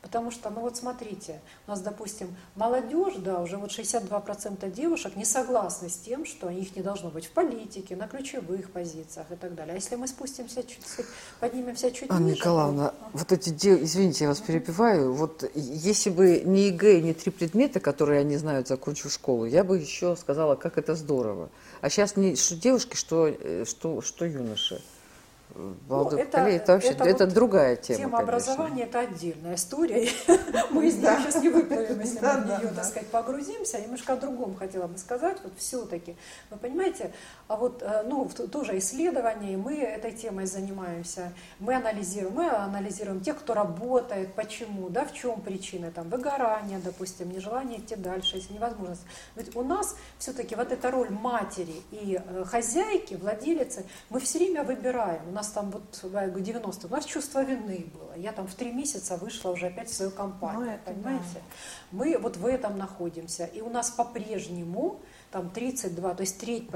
[0.02, 5.24] Потому что, ну вот смотрите, у нас, допустим, молодежь, да, уже вот 62% девушек не
[5.24, 9.54] согласны с тем, что их не должно быть в политике, на ключевых позициях и так
[9.54, 9.74] далее.
[9.74, 10.84] А если мы спустимся чуть,
[11.38, 12.38] поднимемся чуть Анна ниже...
[12.38, 12.94] Николаевна, то...
[13.12, 18.20] вот эти, извините, я вас перебиваю, вот если бы не ЕГЭ, не три предмета, которые
[18.20, 21.48] они знают, закончу школу, я бы еще сказала, как это здорово.
[21.80, 24.82] А сейчас не что девушки, что, э, что, что юноши
[25.88, 27.98] молодых ну, это, поколений, это вообще это, это вот другая тема.
[27.98, 28.34] Тема конечно.
[28.34, 30.08] образования это отдельная история.
[30.70, 33.80] Мы из нее сейчас не выплывем, если мы в нее, так сказать, погрузимся.
[33.80, 35.38] Немножко о другом хотела бы сказать.
[35.42, 36.16] Вот все-таки,
[36.50, 37.12] вы понимаете,
[37.48, 41.32] а вот э, ну, тоже исследования, мы этой темой занимаемся.
[41.58, 47.30] Мы анализируем, мы анализируем тех, кто работает, почему, да, в чем причины, там, выгорание, допустим,
[47.30, 49.02] нежелание идти дальше, если невозможность.
[49.36, 54.62] Ведь у нас все-таки вот эта роль матери и э, хозяйки, владелицы, мы все время
[54.62, 55.20] выбираем.
[55.28, 58.14] У нас нас там вот, я говорю, 90 у нас чувство вины было.
[58.16, 61.24] Я там в три месяца вышла уже опять в свою компанию, ну, понимаете?
[61.34, 61.40] Да.
[61.90, 63.44] Мы вот в этом находимся.
[63.44, 65.00] И у нас по-прежнему
[65.32, 66.70] там 32, то есть треть,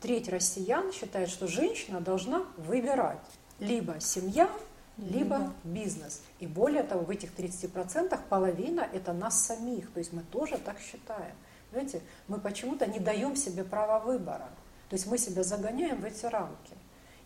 [0.00, 3.18] треть россиян считает, что женщина должна выбирать.
[3.58, 4.50] Либо семья,
[4.96, 6.22] либо бизнес.
[6.40, 10.78] И более того, в этих 30% половина это нас самих, то есть мы тоже так
[10.80, 11.34] считаем.
[11.70, 14.48] Понимаете, мы почему-то не даем себе права выбора.
[14.88, 16.74] То есть мы себя загоняем в эти рамки.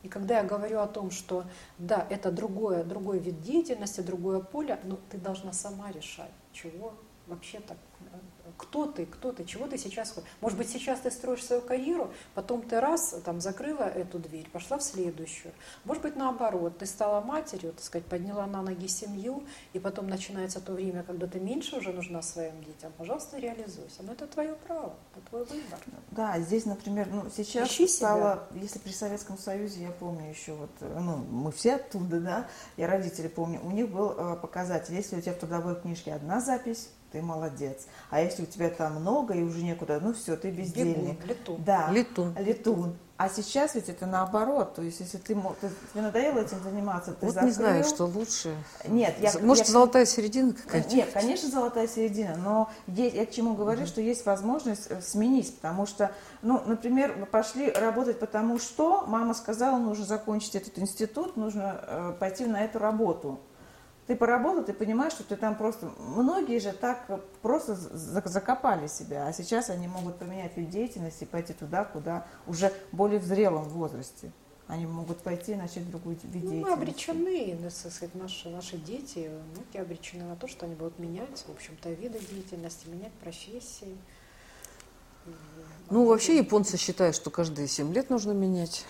[0.03, 1.45] И когда я говорю о том, что
[1.79, 6.95] да, это другое, другой вид деятельности, другое поле, но ты должна сама решать, чего
[7.27, 7.77] вообще так
[8.61, 10.29] кто ты, кто ты, чего ты сейчас хочешь.
[10.43, 14.77] Может быть, сейчас ты строишь свою карьеру, потом ты раз, там, закрыла эту дверь, пошла
[14.77, 15.53] в следующую.
[15.85, 20.61] Может быть, наоборот, ты стала матерью, так сказать, подняла на ноги семью, и потом начинается
[20.61, 22.93] то время, когда ты меньше уже нужна своим детям.
[22.99, 24.03] Пожалуйста, реализуйся.
[24.03, 25.79] Но это твое право, это твой выбор.
[26.11, 28.63] Да, здесь, например, ну, сейчас Ищи стало, себя.
[28.63, 33.29] если при Советском Союзе, я помню еще, вот, ну, мы все оттуда, да, я родители
[33.29, 37.23] помню, у них был э, показатель, если у тебя в трудовой книжке одна запись, ты
[37.23, 37.87] молодец.
[38.11, 41.19] А если у тебя там много и уже некуда, ну все, ты бездельник.
[41.19, 41.65] Бегун, летун.
[41.65, 42.35] Да, летун.
[42.39, 42.97] летун.
[43.21, 44.75] А сейчас ведь это наоборот.
[44.75, 47.49] То есть, если ты, ты тебе надоело этим заниматься, ты Вот закрыл.
[47.49, 48.57] не знаю, что лучше.
[48.89, 50.97] Нет, я, Может, я, золотая середина какая-то?
[50.97, 55.55] Нет, конечно, золотая середина, но есть, я к чему говорю, что есть возможность э, сменить,
[55.57, 61.37] потому что, ну, например, мы пошли работать потому что мама сказала, нужно закончить этот институт,
[61.37, 63.39] нужно э, пойти на эту работу
[64.11, 65.89] ты поработал, ты понимаешь, что ты там просто...
[66.01, 67.09] Многие же так
[67.43, 72.73] просто закопали себя, а сейчас они могут поменять вид деятельности и пойти туда, куда уже
[72.91, 74.33] более в зрелом возрасте.
[74.67, 76.57] Они могут пойти и начать другую вид деятельности.
[76.57, 80.99] Ну, мы обречены, так сказать, наши, наши дети, внуки обречены на то, что они будут
[80.99, 83.97] менять, в общем-то, виды деятельности, менять профессии.
[85.89, 88.87] Ну, вообще японцы считают, что каждые 7 лет нужно менять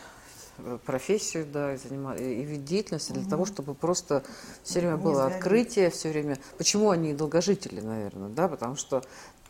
[0.84, 2.14] профессию, да, и, занима...
[2.14, 3.30] и вид деятельности для угу.
[3.30, 4.22] того, чтобы просто
[4.62, 6.38] все время было открытие, все время.
[6.58, 9.02] Почему они долгожители, наверное, да, потому что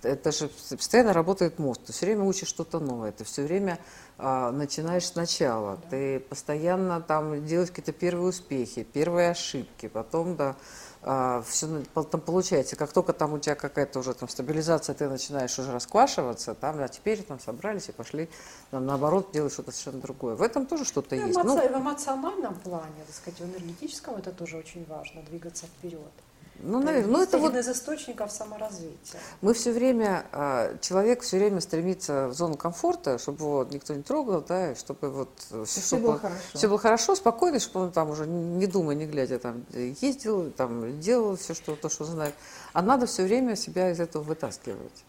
[0.02, 3.78] это же постоянно работает мозг, ты все время учишь что-то новое, ты все время
[4.18, 5.88] а, начинаешь сначала, да.
[5.90, 10.56] ты постоянно там делаешь какие-то первые успехи, первые ошибки, потом, да,
[11.02, 15.58] а, все там получается, как только там у тебя какая-то уже там стабилизация, ты начинаешь
[15.58, 18.28] уже расквашиваться, там, а теперь там собрались и пошли,
[18.70, 20.34] там, наоборот, делать что-то совершенно другое.
[20.34, 21.38] В этом тоже что-то ну, есть.
[21.38, 21.48] Эмоци...
[21.48, 26.12] Ну, в эмоциональном плане, так сказать, в энергетическом это тоже очень важно, двигаться вперед.
[26.62, 29.20] Ну, наверное, ну это один вот из источников саморазвития.
[29.40, 34.02] Мы все время, а, человек все время стремится в зону комфорта, чтобы его никто не
[34.02, 35.30] трогал, да, и чтобы вот
[35.66, 36.40] все, все было хорошо.
[36.54, 41.00] Все было хорошо, спокойно, чтобы он там уже не думая, не глядя, там ездил, там
[41.00, 42.34] делал все, что то, что знает.
[42.72, 45.04] А надо все время себя из этого вытаскивать.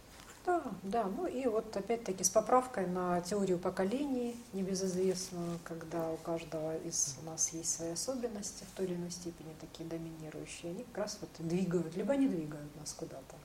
[0.46, 1.04] Да, да.
[1.06, 7.50] Ну и вот опять-таки с поправкой на теорию поколений, небезызвестную, когда у каждого из нас
[7.54, 11.96] есть свои особенности в той или иной степени, такие доминирующие, они как раз вот двигают,
[11.96, 13.36] либо не двигают нас куда-то.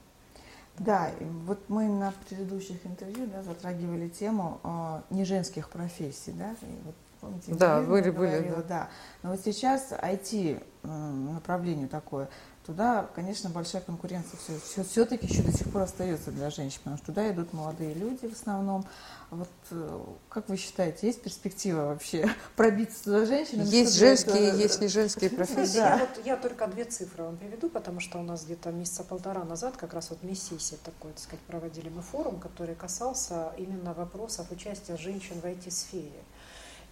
[0.79, 1.11] Да,
[1.47, 7.55] вот мы на предыдущих интервью да, затрагивали тему э, неженских профессий, да, и вот помните,
[7.55, 8.63] да, были, были, да.
[8.63, 8.89] да.
[9.23, 12.29] Но вот сейчас IT направление такое,
[12.67, 16.97] туда, конечно, большая конкуренция все, все, все-таки еще до сих пор остается для женщин, потому
[16.97, 18.85] что туда идут молодые люди в основном.
[19.31, 23.67] Вот э, как вы считаете, есть перспектива вообще пробиться туда женщинам?
[23.67, 24.57] Есть женские, это...
[24.57, 25.77] есть не женские профессии.
[25.77, 25.95] Да.
[25.95, 29.45] Я, вот, я только две цифры вам приведу, потому что у нас где-то месяца полтора
[29.45, 33.95] назад как раз вот в Мессисе такой, так сказать, проводили мы форум, который касался именно
[33.95, 36.25] вопросов участия женщин в IT-сфере.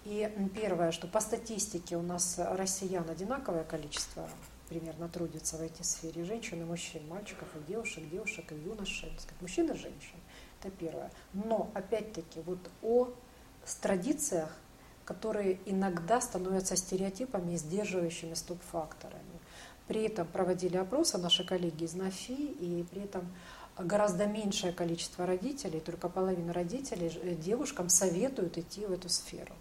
[0.05, 4.29] И первое, что по статистике у нас россиян одинаковое количество
[4.75, 9.41] примерно трудится в этой сфере женщин и мужчин, мальчиков и девушек, девушек и юношей, сказать,
[9.41, 10.17] мужчин и женщин.
[10.61, 11.13] Это первое.
[11.33, 13.11] Но, опять-таки, вот о
[13.81, 14.51] традициях,
[15.05, 19.39] которые иногда становятся стереотипами и сдерживающими стоп-факторами.
[19.87, 23.33] При этом проводили опросы наши коллеги из НАФИ, и при этом
[23.79, 29.55] гораздо меньшее количество родителей, только половина родителей э, девушкам советуют идти в эту сферу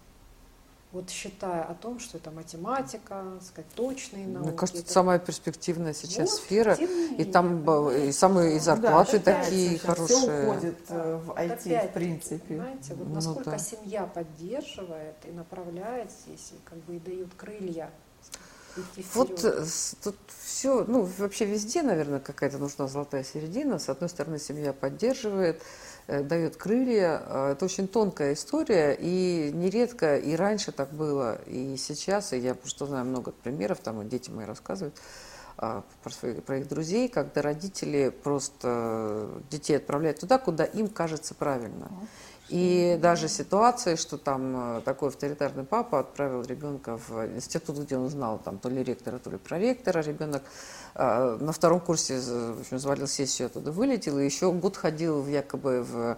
[0.94, 4.48] вот считая о том, что это математика, сказать, точные науки.
[4.48, 9.42] Мне кажется, это самая перспективная сейчас вот, сфера, и там и самые и зарплаты да,
[9.42, 10.18] такие хорошие.
[10.18, 12.54] Все уходит э, в IT, опять, в принципе.
[12.54, 13.58] Понимаете, вот ну, насколько да.
[13.58, 17.90] семья поддерживает и направляет здесь, и как бы и дают крылья
[19.14, 19.64] вот э,
[20.02, 23.78] тут все, ну вообще везде, наверное, какая-то нужна золотая середина.
[23.78, 27.22] С одной стороны, семья поддерживает, Э, дает крылья.
[27.26, 32.54] Э, это очень тонкая история, и нередко, и раньше так было, и сейчас, и я
[32.54, 34.94] просто знаю много примеров, там дети мои рассказывают,
[35.56, 41.34] а, про, своих, про их друзей, когда родители просто детей отправляют туда, куда им кажется
[41.34, 41.88] правильно.
[42.48, 48.10] И даже ситуации, что там э, такой авторитарный папа отправил ребенка в институт, где он
[48.10, 50.42] знал там то ли ректора, то ли проректора, ребенок
[50.94, 55.82] на втором курсе в общем, завалил сессию, оттуда вылетел, и еще год ходил в, якобы
[55.82, 56.16] в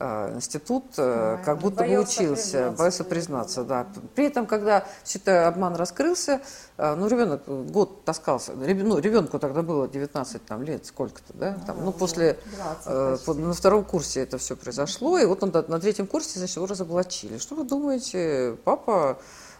[0.00, 3.86] а, институт, а, как будто бы учился, боялся признаться, да.
[4.14, 6.40] При этом, когда все это обман раскрылся,
[6.76, 11.84] а, ну, ребенок год таскался, ну, ребенку тогда было 19 там, лет, сколько-то, да, там,
[11.84, 12.38] ну, после,
[12.84, 16.56] 20, э, на втором курсе это все произошло, и вот он на третьем курсе, значит,
[16.56, 17.38] его разоблачили.
[17.38, 19.18] Что вы думаете, папа а,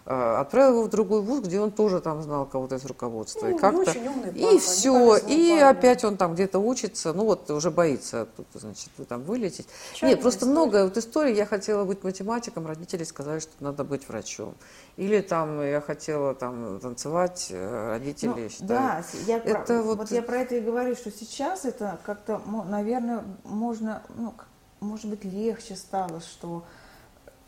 [0.09, 3.47] отправил его в другой вуз, где он тоже там знал кого-то из руководства.
[3.47, 3.91] Ну, и как-то
[4.35, 5.69] и все, и парня.
[5.69, 9.67] опять он там где-то учится, ну вот уже боится тут, значит, там вылететь.
[9.93, 10.53] Чайная Нет, просто история.
[10.53, 11.35] много вот историй.
[11.35, 14.55] Я хотела быть математиком, родители сказали, что надо быть врачом.
[14.97, 18.69] Или там я хотела там танцевать, э, родители ну, считали.
[18.69, 19.99] Да, я это про, вот...
[19.99, 24.33] вот я про это и говорю, что сейчас это как-то, наверное, можно, ну,
[24.81, 26.65] может быть, легче стало, что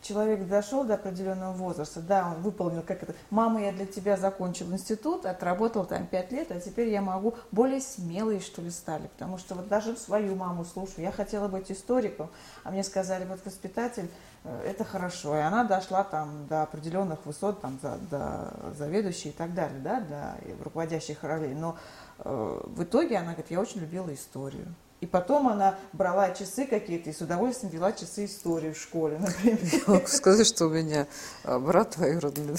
[0.03, 4.73] человек дошел до определенного возраста, да, он выполнил, как это, мама, я для тебя закончил
[4.73, 9.39] институт, отработал там пять лет, а теперь я могу, более смелые, что ли, стали, потому
[9.39, 12.31] что вот даже свою маму слушаю, я хотела быть историком,
[12.65, 14.11] а мне сказали, вот воспитатель,
[14.45, 19.35] э, это хорошо, и она дошла там до определенных высот, там, до, до заведующей и
[19.35, 21.77] так далее, да, до руководящих ролей, но
[22.19, 24.75] э, в итоге она говорит, я очень любила историю.
[25.01, 29.59] И потом она брала часы какие-то и с удовольствием вела часы истории в школе, например.
[29.63, 31.07] Я могу сказать, что у меня
[31.43, 32.55] а, брат двоюродный,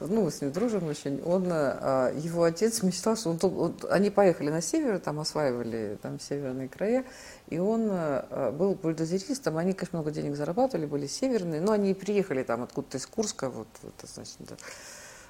[0.00, 4.08] ну, мы с ним дружим очень, он, а, его отец мечтал, что он, он, они
[4.08, 7.04] поехали на север, там осваивали там северные края,
[7.48, 12.42] и он а, был бульдозеристом, они, конечно, много денег зарабатывали, были северные, но они приехали
[12.42, 14.56] там откуда-то из Курска, вот, вот значит, да,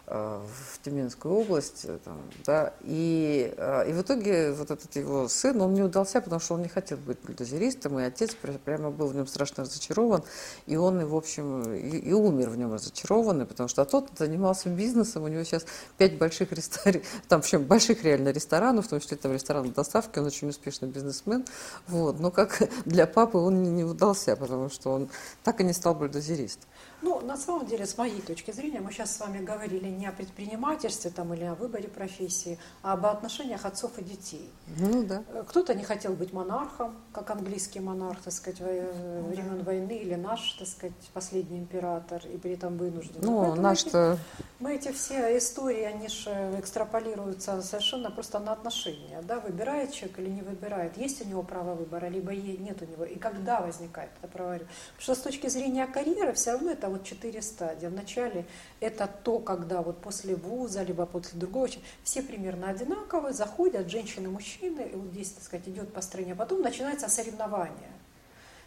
[0.06, 5.60] в Тюменскую область, э, там, да, и, э, и в итоге вот этот его сын,
[5.60, 9.16] он не удался, потому что он не хотел быть бульдозеристом, и отец прямо был в
[9.16, 10.22] нем страшно разочарован,
[10.66, 14.68] и он, в общем, и, и умер в нем разочарованный, потому что а тот занимался
[14.68, 15.66] бизнесом, у него сейчас
[15.98, 20.20] пять больших ресторанов, там, в общем, больших реально ресторанов, в том числе там ресторан доставки,
[20.20, 21.44] он очень успешный бизнесмен,
[21.88, 25.08] вот, но как для папы он не, не удался, потому что он
[25.42, 26.68] так и не стал бульдозеристом.
[27.02, 30.12] Ну, на самом деле, с моей точки зрения, мы сейчас с вами говорили не о
[30.12, 34.50] предпринимательстве там, или о выборе профессии, а об отношениях отцов и детей.
[34.78, 35.22] Ну, да.
[35.32, 40.14] Э, кто-то не хотел быть монархом, как английский монарх, так сказать, ну времен войны, или
[40.14, 43.20] наш, так сказать, последний император, и при этом вынужден.
[43.22, 44.18] Ну, наш-то...
[44.58, 49.22] Мы эти все истории, они же экстраполируются совершенно просто на отношения.
[49.22, 49.40] Да?
[49.40, 53.18] Выбирает человек или не выбирает, есть у него право выбора, либо нет у него, и
[53.18, 54.52] когда возникает это право.
[54.54, 57.86] Потому что с точки зрения карьеры все равно это вот четыре стадии.
[57.86, 58.46] Вначале
[58.80, 61.68] это то, когда вот после вуза, либо после другого,
[62.02, 66.62] все примерно одинаковые, заходят женщины, мужчины, и вот здесь, так сказать, идет построение, а потом
[66.62, 67.90] начинается соревнование.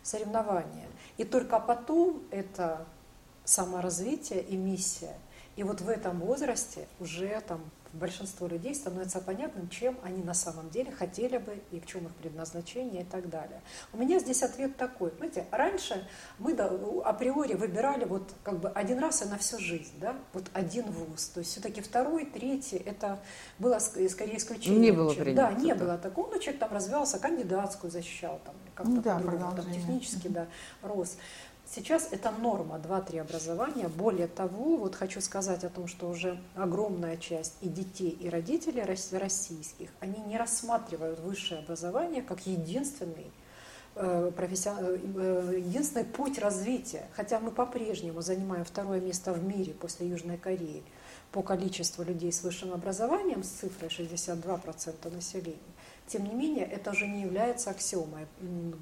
[0.03, 0.87] Соревнование.
[1.17, 2.85] И только потом это
[3.43, 5.15] саморазвитие и миссия.
[5.55, 7.61] И вот в этом возрасте уже там
[7.93, 12.13] большинство людей становится понятным, чем они на самом деле хотели бы и в чем их
[12.15, 13.61] предназначение и так далее.
[13.93, 15.11] У меня здесь ответ такой.
[15.17, 20.15] Знаете, раньше мы априори выбирали вот как бы один раз и на всю жизнь, да,
[20.33, 21.27] вот один вуз.
[21.29, 23.19] То есть все-таки второй, третий, это
[23.57, 24.79] было скорее исключение.
[24.79, 25.35] Не было принято.
[25.35, 26.31] Да, не было такого.
[26.31, 30.47] Ну, человек там развивался, кандидатскую защищал, там, как-то ну, да, там, технически, да,
[30.81, 31.17] рос.
[31.71, 33.89] Сейчас это норма 2-3 образования.
[33.89, 38.81] Более того, вот хочу сказать о том, что уже огромная часть и детей, и родителей
[38.81, 43.31] российских, они не рассматривают высшее образование как единственный
[43.93, 47.05] э, э, единственный путь развития.
[47.13, 50.81] Хотя мы по-прежнему занимаем второе место в мире после Южной Кореи
[51.31, 55.57] по количеству людей с высшим образованием с цифрой 62% населения.
[56.09, 58.25] Тем не менее, это уже не является аксиомой.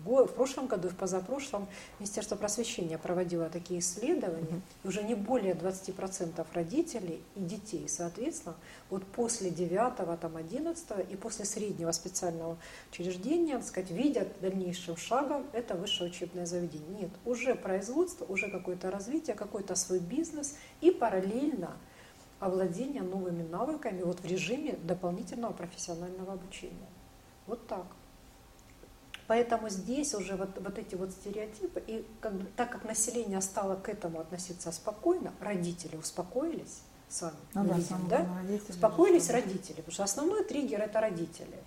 [0.05, 1.67] В прошлом году и в позапрошлом
[1.99, 8.55] Министерство просвещения проводило такие исследования, и уже не более 20% родителей и детей, соответственно,
[8.89, 12.57] вот после 9, там, 11 и после среднего специального
[12.91, 17.01] учреждения, так сказать, видят дальнейшим шагом это высшее учебное заведение.
[17.01, 21.77] Нет, уже производство, уже какое-то развитие, какой-то свой бизнес и параллельно
[22.39, 26.87] овладение новыми навыками вот в режиме дополнительного профессионального обучения.
[27.47, 27.85] Вот так.
[29.27, 33.89] Поэтому здесь уже вот, вот эти вот стереотипы, и как так как население стало к
[33.89, 38.27] этому относиться спокойно, родители успокоились, сами ну, да, видим, да?
[38.41, 41.57] Родители, успокоились родители, потому что основной триггер это родители.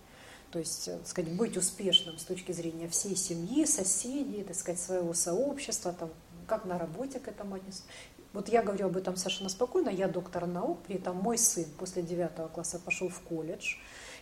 [0.50, 5.12] То есть, так сказать, быть успешным с точки зрения всей семьи, соседей, так сказать, своего
[5.12, 6.10] сообщества, там,
[6.46, 7.84] как на работе к этому отнесутся.
[8.32, 12.02] Вот я говорю об этом совершенно спокойно, я доктор наук, при этом мой сын после
[12.02, 13.76] девятого класса пошел в колледж,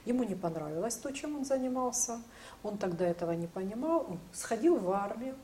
[0.08, 2.22] Ему не понравилось то, чем он занимался.
[2.62, 4.06] Он тогда этого не понимал.
[4.08, 5.34] Он сходил в армию,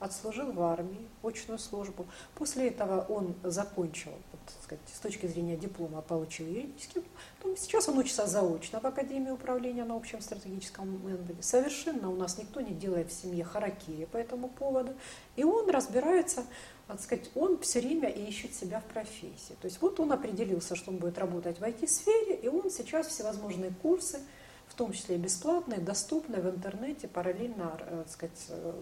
[0.00, 2.04] отслужил в армии, очную службу.
[2.34, 7.02] После этого он закончил, вот, сказать, с точки зрения диплома, получил юридический.
[7.42, 11.42] Ну, сейчас он учится заочно в Академии управления на общем стратегическом менеджменте.
[11.42, 14.92] Совершенно у нас никто не делает в семье харакири по этому поводу.
[15.36, 16.44] И он разбирается,
[16.88, 19.56] так сказать, он все время ищет себя в профессии.
[19.60, 23.72] То есть вот он определился, что он будет работать в IT-сфере, и он сейчас всевозможные
[23.82, 24.20] курсы,
[24.68, 28.72] в том числе бесплатные, доступные в интернете, параллельно э, так сказать, э,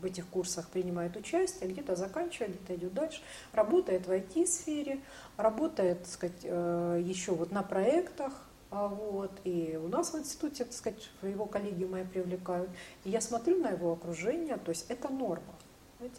[0.00, 3.22] в этих курсах принимает участие, где-то заканчивает, где-то идет дальше,
[3.52, 5.00] работает в IT-сфере,
[5.38, 8.34] работает так сказать, э, еще вот на проектах,
[8.70, 12.70] а вот, и у нас в институте, так сказать, его коллеги мои привлекают.
[13.04, 15.54] И я смотрю на его окружение, то есть это норма.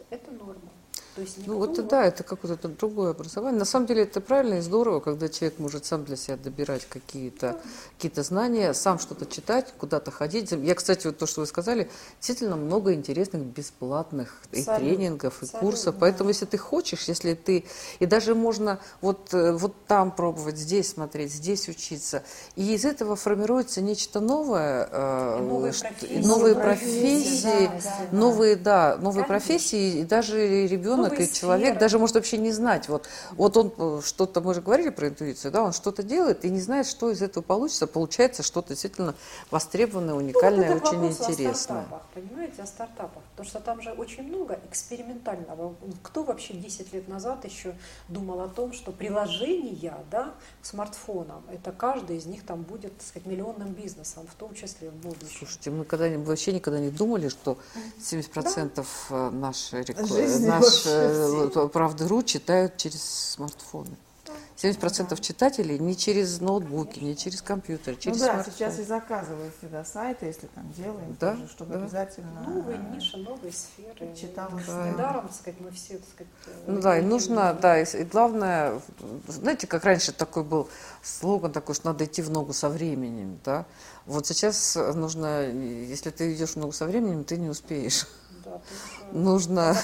[0.10, 0.70] Это норма.
[1.16, 3.60] То есть ну вот да, это какое-то другое образование.
[3.60, 7.60] На самом деле это правильно и здорово, когда человек может сам для себя добирать какие-то
[8.00, 10.52] какие знания, сам что-то читать, куда-то ходить.
[10.52, 11.90] Я, кстати, вот то, что вы сказали,
[12.20, 15.96] действительно много интересных бесплатных и тренингов, и Салют, курсов.
[16.00, 17.66] Поэтому если ты хочешь, если ты...
[18.00, 22.24] И даже можно вот, э, вот там пробовать, здесь смотреть, здесь учиться.
[22.56, 24.88] И из этого формируется нечто новое.
[24.90, 26.26] Э, и новые профессии.
[26.26, 29.28] Новые профессии, да, да, новые, да, новые Конечно.
[29.28, 30.00] профессии.
[30.00, 32.88] И даже ребенок ребенок и человек даже может вообще не знать.
[32.90, 36.50] Вот, вот он э, что-то, мы же говорили про интуицию, да, он что-то делает и
[36.50, 37.88] не знает, что из этого получится.
[37.88, 39.16] Получается что-то действительно
[39.50, 41.52] востребованное, уникальное, ну, вот очень интересное.
[41.52, 43.24] О стартапах, понимаете, о стартапах.
[43.32, 45.76] Потому что там же очень много экспериментального.
[46.04, 47.76] Кто вообще 10 лет назад еще
[48.08, 53.08] думал о том, что приложения да, к смартфонам, это каждый из них там будет, так
[53.08, 55.38] сказать, миллионным бизнесом, в том числе в будущем.
[55.40, 57.58] Слушайте, мы когда вообще никогда не думали, что
[58.00, 58.84] 70% да?
[59.10, 60.86] Э, нашей, Жизни наш,
[61.70, 63.96] правда.ру читают через смартфоны.
[64.62, 65.16] 70% да.
[65.18, 68.54] читателей не через ноутбуки, не через компьютер, через ну, да, смартфон.
[68.54, 71.82] сейчас и заказывают всегда сайты, если там делаем, да, тоже, чтобы да.
[71.82, 72.42] обязательно...
[72.48, 74.16] Новые ниши, новые сферы.
[74.16, 74.66] Читалось.
[74.66, 74.88] Да.
[74.88, 76.34] Недаром, так сказать, мы все, так сказать...
[76.68, 78.80] Ну да, и нужно, да, и, и главное,
[79.28, 80.70] знаете, как раньше такой был
[81.02, 83.66] слоган такой, что надо идти в ногу со временем, да.
[84.06, 88.06] Вот сейчас нужно, если ты идешь в ногу со временем, ты не успеешь
[89.12, 89.76] нужно...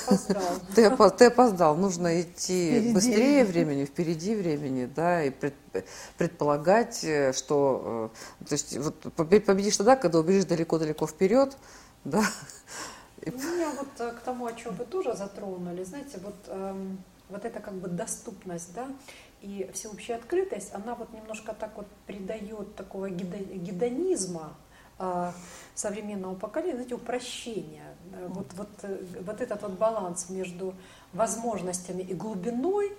[0.75, 1.11] Ты опоздал.
[1.17, 1.75] ты, опоздал.
[1.75, 2.93] Нужно идти впереди.
[2.93, 5.53] быстрее времени, впереди времени, да, и пред,
[6.17, 8.11] предполагать, э, что...
[8.41, 11.57] Э, то есть вот победишь тогда, когда убежишь далеко-далеко вперед,
[12.03, 12.23] да.
[13.25, 17.45] Ну, меня вот э, к тому, о чем вы тоже затронули, знаете, вот, эм, вот
[17.45, 18.87] это как бы доступность, да,
[19.41, 24.55] и всеобщая открытость, она вот немножко так вот придает такого гедонизма
[25.75, 27.95] современного поколения, знаете, упрощения.
[28.29, 28.69] Вот, вот,
[29.21, 30.73] вот этот вот баланс между
[31.13, 32.97] возможностями и глубиной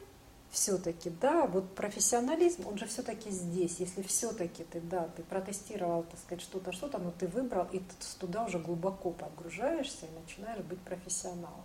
[0.51, 3.81] все-таки, да, вот профессионализм, он же все-таки здесь.
[3.81, 7.95] Если все-таки ты, да, ты протестировал, так сказать, что-то, что-то, но ты выбрал, и ты
[8.19, 11.65] туда уже глубоко погружаешься и начинаешь быть профессионалом.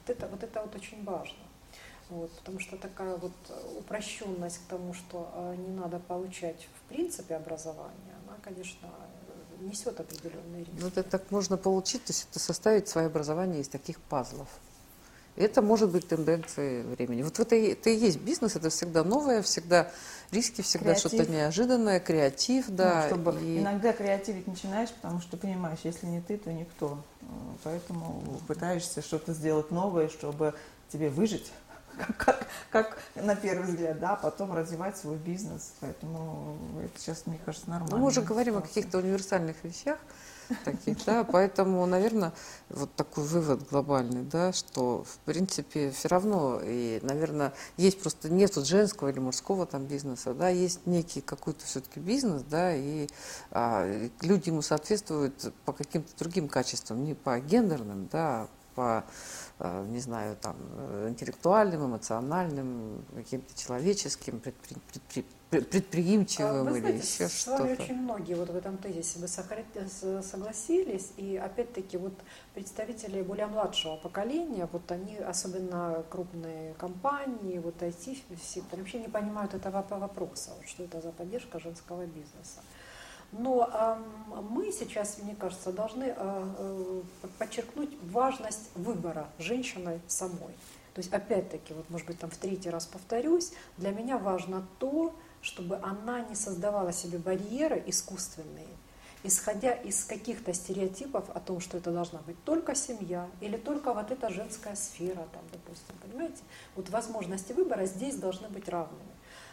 [0.00, 1.38] Вот это вот, это вот очень важно.
[2.08, 3.32] Вот, потому что такая вот
[3.78, 8.88] упрощенность к тому, что э, не надо получать в принципе образование, она, конечно,
[9.60, 10.80] несет определенные риски.
[10.80, 14.48] Ну, это так можно получить, то есть это составить свое образование из таких пазлов.
[15.36, 17.22] Это может быть тенденцией времени.
[17.22, 19.90] Вот это, это и есть бизнес, это всегда новое, всегда
[20.32, 23.02] риски, всегда что-то неожиданное, креатив, да.
[23.02, 23.58] Ну, чтобы и...
[23.58, 27.02] Иногда креативить начинаешь, потому что понимаешь, если не ты, то никто.
[27.62, 30.54] Поэтому пытаешься что-то сделать новое, чтобы
[30.88, 31.52] тебе выжить
[32.18, 35.72] как, как на первый взгляд, да, потом развивать свой бизнес.
[35.80, 37.96] Поэтому это сейчас, мне кажется, нормально.
[37.96, 39.98] Ну, мы уже говорим о каких-то универсальных вещах
[40.64, 42.32] таких, да, поэтому, наверное,
[42.68, 48.54] вот такой вывод глобальный, да, что, в принципе, все равно, и, наверное, есть просто, нет
[48.56, 53.08] вот женского или мужского там бизнеса, да, есть некий какой-то все-таки бизнес, да, и
[53.50, 53.86] а,
[54.22, 59.04] люди ему соответствуют по каким-то другим качествам, не по гендерным, да, а по
[59.62, 60.56] Э, не знаю, там,
[61.06, 67.56] интеллектуальным, эмоциональным, каким-то человеческим, предпри, предпри, предприимчивым Вы или еще что-то.
[67.56, 72.12] С вами очень многие вот в этом тезисе бы согласились, и опять-таки вот
[72.54, 79.84] представители более младшего поколения, вот они, особенно крупные компании, вот IT-сектор, вообще не понимают этого
[79.90, 82.60] вопроса, вот что это за поддержка женского бизнеса.
[83.32, 83.96] Но э,
[84.50, 87.02] мы сейчас, мне кажется, должны э, э,
[87.38, 90.54] подчеркнуть важность выбора женщиной самой.
[90.94, 95.14] То есть, опять-таки, вот, может быть, там в третий раз повторюсь, для меня важно то,
[95.42, 98.68] чтобы она не создавала себе барьеры искусственные,
[99.22, 104.10] исходя из каких-то стереотипов о том, что это должна быть только семья или только вот
[104.10, 106.42] эта женская сфера, там, допустим, понимаете?
[106.76, 109.10] Вот возможности выбора здесь должны быть равными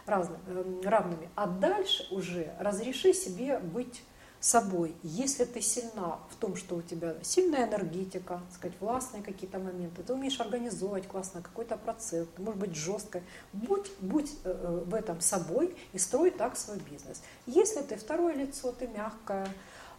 [0.07, 1.29] разным, эм, равными.
[1.35, 4.01] А дальше уже разреши себе быть
[4.39, 10.03] собой, если ты сильна в том, что у тебя сильная энергетика, сказать, властные какие-то моменты,
[10.03, 13.23] ты умеешь организовать классно какой-то процесс, ты можешь быть жесткой,
[13.53, 17.21] будь, будь э, э, в этом собой и строй так свой бизнес.
[17.45, 19.47] Если ты второе лицо, ты мягкая,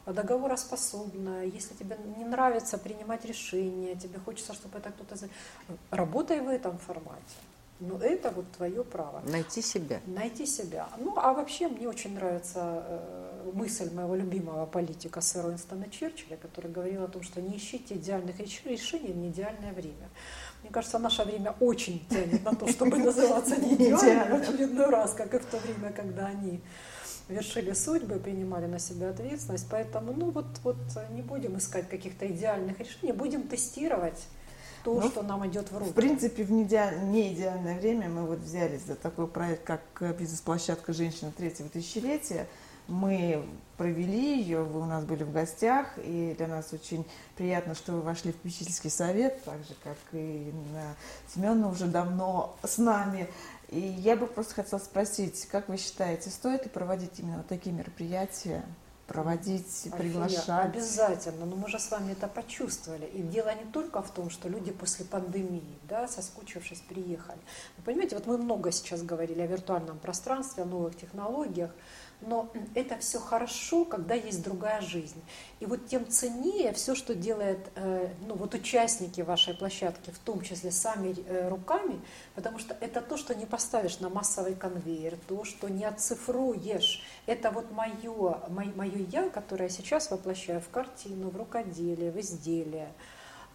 [0.07, 5.17] договороспособная, если тебе не нравится принимать решения, тебе хочется, чтобы это кто-то...
[5.91, 7.35] Работай в этом формате.
[7.81, 9.23] Но это вот твое право.
[9.27, 10.01] Найти себя.
[10.07, 10.89] Найти себя.
[10.99, 16.73] Ну, а вообще мне очень нравится э, мысль моего любимого политика сэра Уинстона Черчилля, который
[16.73, 20.09] говорил о том, что не ищите идеальных решений в неидеальное время.
[20.63, 25.15] Мне кажется, наше время очень тянет на то, чтобы называться не идеальным в очередной раз,
[25.15, 26.61] как и в то время, когда они
[27.29, 29.69] вершили судьбы, принимали на себя ответственность.
[29.71, 30.77] Поэтому, ну вот, вот
[31.11, 34.27] не будем искать каких-то идеальных решений, будем тестировать
[34.85, 35.91] то, ну, что нам идет в руки.
[35.91, 39.83] В принципе, в не идеальное время мы вот взялись за такой проект, как
[40.19, 42.47] бизнес-площадка «Женщина третьего тысячелетия».
[42.89, 43.45] Мы
[43.77, 47.07] провели ее, вы у нас были в гостях, и для нас очень
[47.37, 50.51] приятно, что вы вошли в попечительский совет, так же, как и
[51.35, 53.29] Семеновна уже давно с нами.
[53.69, 57.75] И я бы просто хотела спросить, как вы считаете, стоит ли проводить именно вот такие
[57.77, 58.65] мероприятия?
[59.09, 60.67] Проводить, приглашать.
[60.67, 63.07] Обязательно, но мы же с вами это почувствовали.
[63.07, 67.39] И дело не только в том, что люди после пандемии, да, соскучившись, приехали.
[67.79, 71.71] Вы понимаете, вот мы много сейчас говорили о виртуальном пространстве, о новых технологиях,
[72.21, 75.23] но это все хорошо, когда есть другая жизнь.
[75.61, 80.43] И вот тем ценнее все, что делает э, ну, вот участники вашей площадки, в том
[80.43, 82.01] числе сами э, руками,
[82.35, 87.03] потому что это то, что не поставишь на массовый конвейер, то, что не оцифруешь.
[87.27, 92.93] Это вот мое, мое, мое я, которое сейчас воплощаю в картину, в рукоделие, в изделие,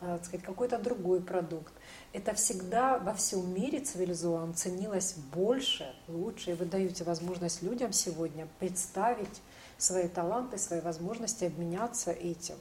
[0.04, 1.74] э, сказать, какой-то другой продукт
[2.14, 8.48] это всегда во всем мире цивилизованном ценилось больше, лучше, и вы даете возможность людям сегодня
[8.60, 9.42] представить
[9.80, 12.56] свои таланты, свои возможности, обменяться этим.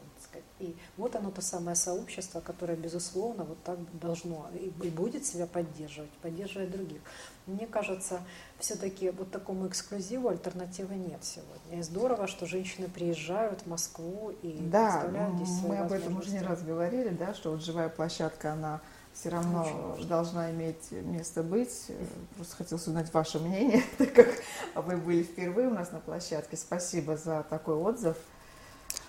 [0.58, 6.10] И вот оно то самое сообщество, которое, безусловно, вот так должно и будет себя поддерживать,
[6.22, 7.00] поддерживать других.
[7.46, 8.20] Мне кажется,
[8.58, 11.80] все-таки вот такому эксклюзиву альтернативы нет сегодня.
[11.80, 16.18] И здорово, что женщины приезжают в Москву и да, представляют здесь свои мы об этом
[16.18, 18.80] уже не раз говорили, да, что вот живая площадка, она
[19.12, 21.90] все равно должна иметь место быть.
[22.36, 24.28] Просто хотелось узнать ваше мнение, так как
[24.74, 26.56] вы были впервые у нас на площадке.
[26.56, 28.16] Спасибо за такой отзыв.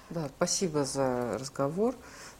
[0.09, 1.95] Да, спасибо за разговор.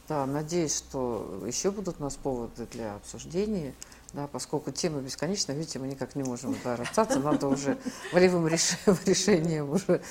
[0.10, 3.74] Да, надеюсь, что еще будут у нас поводы для обсуждения,
[4.12, 7.78] да, поскольку тема бесконечна, видите, мы никак не можем да, расстаться, надо уже
[8.12, 8.48] волевым
[9.06, 10.02] решением уже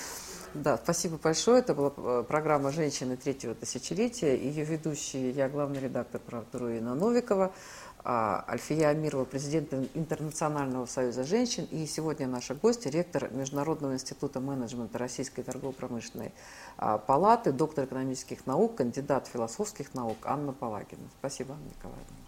[0.55, 1.61] да, спасибо большое.
[1.61, 4.36] Это была э, программа «Женщины третьего тысячелетия».
[4.36, 7.53] Ее ведущие, я главный редактор «Правда Руина Новикова»,
[8.05, 11.68] Альфия Амирова, президент Интернационального союза женщин.
[11.70, 16.32] И сегодня наша гостья, ректор Международного института менеджмента Российской торгово-промышленной
[16.78, 21.09] а, палаты, доктор экономических наук, кандидат философских наук Анна Палагина.
[21.20, 22.22] Спасибо, Анна Николаевна.